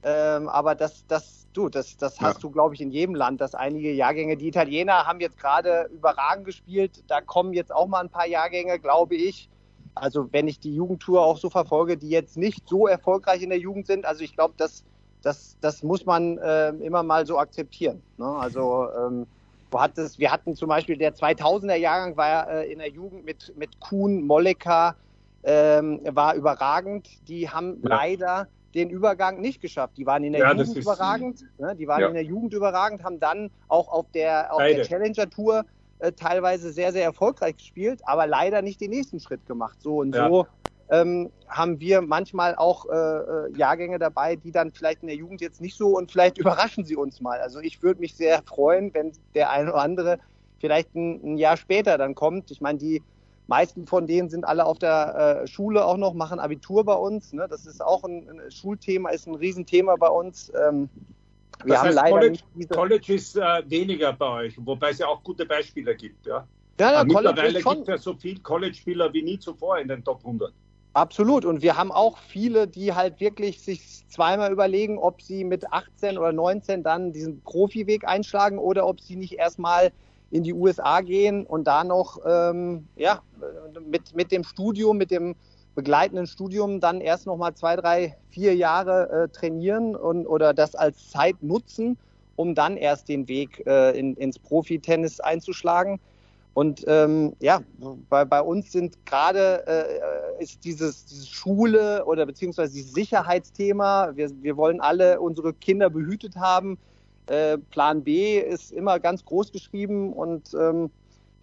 [0.03, 2.41] Ähm, aber das, das, du, das, das hast ja.
[2.41, 6.47] du, glaube ich, in jedem Land, dass einige Jahrgänge, die Italiener haben jetzt gerade überragend
[6.47, 7.05] gespielt.
[7.07, 9.49] Da kommen jetzt auch mal ein paar Jahrgänge, glaube ich
[9.95, 13.59] also wenn ich die Jugendtour auch so verfolge, die jetzt nicht so erfolgreich in der
[13.59, 14.85] Jugend sind, also ich glaube, das,
[15.23, 18.03] das, das muss man äh, immer mal so akzeptieren.
[18.19, 18.27] Ne?
[18.27, 19.27] Also ähm,
[19.71, 23.53] du hattest, wir hatten zum Beispiel der 2000er Jahrgang war äh, in der Jugend mit,
[23.57, 24.97] mit Kuhn, Molleka,
[25.45, 27.09] ähm, war überragend.
[27.29, 27.89] Die haben ja.
[27.89, 29.97] leider den Übergang nicht geschafft.
[29.97, 31.77] Die waren in der ja, Jugend überragend, ne?
[31.77, 32.09] die waren ja.
[32.09, 35.65] in der Jugend überragend, haben dann auch auf der, auf der Challenger Tour
[36.05, 39.81] äh, teilweise sehr, sehr erfolgreich gespielt, aber leider nicht den nächsten Schritt gemacht.
[39.81, 40.29] So und ja.
[40.29, 40.47] so
[40.91, 45.41] ähm, haben wir manchmal auch äh, äh, Jahrgänge dabei, die dann vielleicht in der Jugend
[45.41, 47.41] jetzt nicht so und vielleicht überraschen sie uns mal.
[47.41, 50.19] Also ich würde mich sehr freuen, wenn der eine oder andere
[50.59, 52.51] vielleicht ein, ein Jahr später dann kommt.
[52.51, 53.03] Ich meine, die
[53.47, 57.33] meisten von denen sind alle auf der äh, Schule auch noch, machen Abitur bei uns.
[57.33, 57.47] Ne?
[57.49, 60.53] Das ist auch ein, ein Schulthema, ist ein Riesenthema bei uns.
[60.55, 60.89] Ähm,
[61.63, 62.69] wir das haben heißt, leider College, diese...
[62.69, 66.47] College ist äh, weniger bei euch, wobei es ja auch gute Beispiele gibt, ja?
[66.81, 70.19] Ja, ja, mittlerweile gibt es ja so viele College-Spieler wie nie zuvor in den Top
[70.19, 70.53] 100.
[70.95, 71.45] Absolut.
[71.45, 76.19] Und wir haben auch viele, die halt wirklich sich zweimal überlegen, ob sie mit 18
[76.19, 79.93] oder 19 dann diesen Profiweg einschlagen oder ob sie nicht erstmal
[80.31, 83.23] in die USA gehen und da noch ähm, ja,
[83.87, 85.35] mit, mit dem Studium, mit dem
[85.75, 90.75] begleitenden Studium dann erst noch mal zwei, drei, vier Jahre äh, trainieren und, oder das
[90.75, 91.97] als Zeit nutzen,
[92.37, 96.01] um dann erst den Weg äh, in, ins Profitennis einzuschlagen.
[96.55, 97.63] Und ähm, ja,
[98.09, 104.13] bei, bei uns sind gerade äh, ist dieses, dieses Schule oder beziehungsweise dieses Sicherheitsthema.
[104.15, 106.79] Wir, wir wollen alle unsere Kinder behütet haben.
[107.27, 110.91] Äh, Plan B ist immer ganz groß geschrieben und ähm,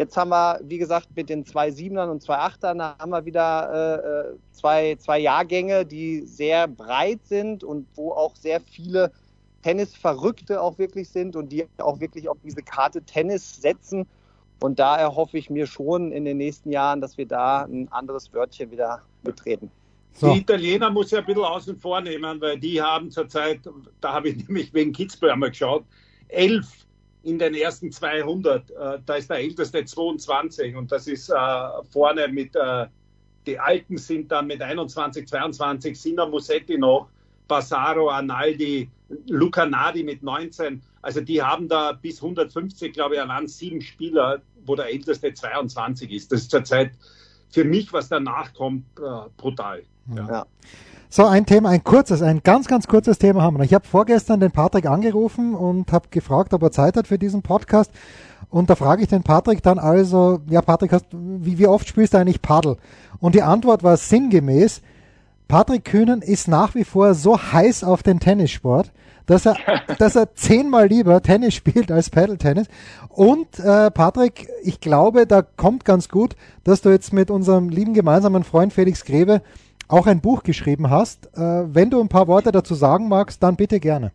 [0.01, 4.31] Jetzt haben wir, wie gesagt, mit den zwei Siebenern und zwei Achtern haben wir wieder
[4.31, 9.11] äh, zwei, zwei Jahrgänge, die sehr breit sind und wo auch sehr viele
[9.61, 14.07] Tennisverrückte auch wirklich sind und die auch wirklich auf diese Karte Tennis setzen.
[14.59, 18.33] Und da erhoffe ich mir schon in den nächsten Jahren, dass wir da ein anderes
[18.33, 19.69] Wörtchen wieder betreten.
[20.13, 20.33] So.
[20.33, 23.59] Die Italiener muss ich ein bisschen außen vor nehmen, weil die haben zurzeit,
[23.99, 25.85] da habe ich nämlich wegen Kitzbühel einmal geschaut,
[26.29, 26.87] elf
[27.23, 28.69] in den ersten 200.
[28.69, 31.33] Äh, da ist der älteste 22 und das ist äh,
[31.91, 32.87] vorne mit, äh,
[33.45, 37.09] die Alten sind dann mit 21, 22, Sina Musetti noch,
[37.47, 38.89] Basaro, Analdi,
[39.27, 40.81] Luca Nadi mit 19.
[41.01, 46.11] Also die haben da bis 150, glaube ich, allein sieben Spieler, wo der älteste 22
[46.11, 46.31] ist.
[46.31, 46.91] Das ist zurzeit
[47.49, 49.83] für mich, was danach kommt, äh, brutal.
[50.15, 50.27] Ja.
[50.27, 50.45] ja.
[51.13, 53.65] So, ein Thema, ein kurzes, ein ganz, ganz kurzes Thema haben wir.
[53.65, 57.41] Ich habe vorgestern den Patrick angerufen und habe gefragt, ob er Zeit hat für diesen
[57.41, 57.91] Podcast.
[58.49, 62.13] Und da frage ich den Patrick dann also, ja Patrick, hast, wie, wie oft spielst
[62.13, 62.77] du eigentlich Paddel?
[63.19, 64.81] Und die Antwort war sinngemäß,
[65.49, 68.93] Patrick Kühnen ist nach wie vor so heiß auf den Tennissport,
[69.25, 69.57] dass er,
[69.99, 72.67] dass er zehnmal lieber Tennis spielt als Paddle-Tennis.
[73.09, 77.93] Und äh, Patrick, ich glaube, da kommt ganz gut, dass du jetzt mit unserem lieben
[77.93, 79.41] gemeinsamen Freund Felix Grebe
[79.91, 81.27] auch ein Buch geschrieben hast.
[81.35, 84.11] Äh, wenn du ein paar Worte dazu sagen magst, dann bitte gerne.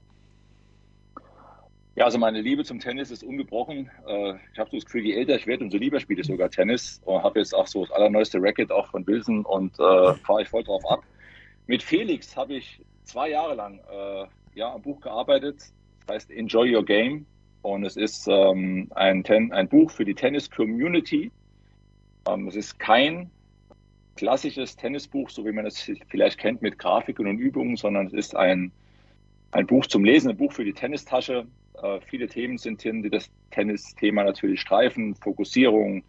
[1.94, 3.90] Ja, also meine Liebe zum Tennis ist ungebrochen.
[4.06, 6.50] Äh, ich habe so das Gefühl, je älter ich werde, umso lieber spiele ich sogar
[6.50, 7.00] Tennis.
[7.04, 10.48] Und habe jetzt auch so das allerneueste Racket auch von Wilson und äh, fahre ich
[10.48, 11.02] voll drauf ab.
[11.66, 15.56] Mit Felix habe ich zwei Jahre lang äh, ja, am Buch gearbeitet.
[16.06, 17.24] Das heißt Enjoy Your Game.
[17.62, 21.32] Und es ist ähm, ein, Ten ein Buch für die Tennis-Community.
[22.28, 23.30] Ähm, es ist kein
[24.16, 28.36] klassisches Tennisbuch, so wie man es vielleicht kennt mit Grafiken und Übungen, sondern es ist
[28.36, 28.72] ein,
[29.52, 31.46] ein Buch zum Lesen, ein Buch für die Tennistasche.
[31.82, 35.14] Äh, viele Themen sind drin, die das Tennisthema natürlich streifen.
[35.14, 36.02] Fokussierung,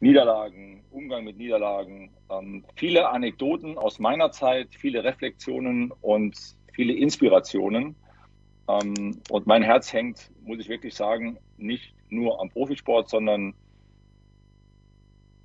[0.00, 6.36] Niederlagen, Umgang mit Niederlagen, ähm, viele Anekdoten aus meiner Zeit, viele Reflexionen und
[6.72, 7.94] viele Inspirationen.
[8.68, 13.54] Ähm, und mein Herz hängt, muss ich wirklich sagen, nicht nur am Profisport, sondern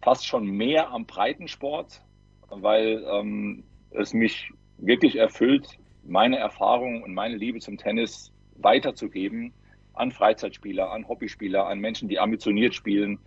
[0.02, 2.02] fast schon mehr am Breitensport,
[2.50, 9.54] weil ähm, es mich wirklich erfüllt, meine Erfahrung und meine Liebe zum Tennis weiterzugeben
[9.94, 13.20] an Freizeitspieler, an Hobbyspieler, an Menschen, die ambitioniert spielen,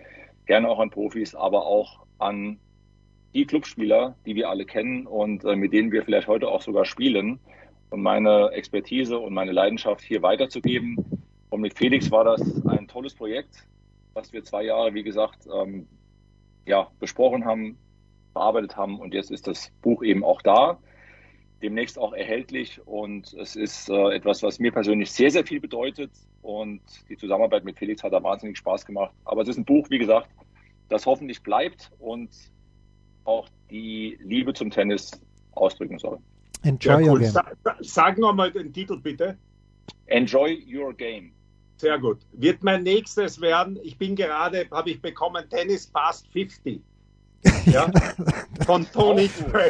[0.47, 2.59] gerne auch an Profis, aber auch an
[3.35, 6.85] die Clubspieler, die wir alle kennen und äh, mit denen wir vielleicht heute auch sogar
[6.85, 7.39] spielen
[7.91, 10.97] und meine Expertise und meine Leidenschaft hier weiterzugeben.
[11.51, 13.67] Und mit Felix war das ein tolles Projekt,
[14.15, 15.87] was wir zwei Jahre, wie gesagt, ähm,
[16.67, 17.79] ja, besprochen haben,
[18.33, 18.99] bearbeitet haben.
[19.01, 20.79] Und jetzt ist das Buch eben auch da,
[21.63, 22.81] demnächst auch erhältlich.
[22.87, 26.11] Und es ist äh, etwas, was mir persönlich sehr, sehr viel bedeutet.
[26.43, 29.15] Und die Zusammenarbeit mit Felix hat da wahnsinnig Spaß gemacht.
[29.25, 30.29] Aber es ist ein Buch, wie gesagt,
[30.89, 32.31] das hoffentlich bleibt und
[33.25, 35.11] auch die Liebe zum Tennis
[35.53, 36.19] ausdrücken soll.
[36.63, 37.09] Enjoy ja, cool.
[37.09, 37.31] your game.
[37.31, 37.45] Sa
[37.81, 39.39] sag nochmal den Titel bitte.
[40.07, 41.33] Enjoy your game.
[41.77, 42.19] Sehr gut.
[42.33, 46.81] Wird mein nächstes werden, ich bin gerade, habe ich bekommen, Tennis Past 50.
[47.67, 47.91] Ja,
[48.67, 49.29] von Tony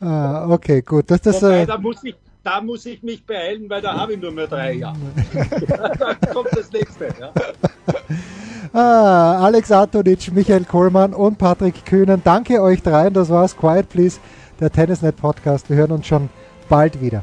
[0.00, 1.10] ah, Okay, gut.
[1.10, 1.66] Das, das, Wobei, äh...
[1.66, 4.72] da, muss ich, da muss ich mich beeilen, weil da habe ich nur mehr drei
[4.72, 4.96] Jahre.
[5.98, 7.14] Dann kommt das nächste.
[7.20, 7.32] Ja.
[8.72, 12.22] Ah, Alex Antonic, Michael Kohlmann und Patrick Kühnen.
[12.24, 13.14] Danke euch dreien.
[13.14, 13.56] Das war's.
[13.56, 14.18] Quiet Please,
[14.58, 15.70] der Tennisnet Podcast.
[15.70, 16.28] Wir hören uns schon
[16.68, 17.22] bald wieder.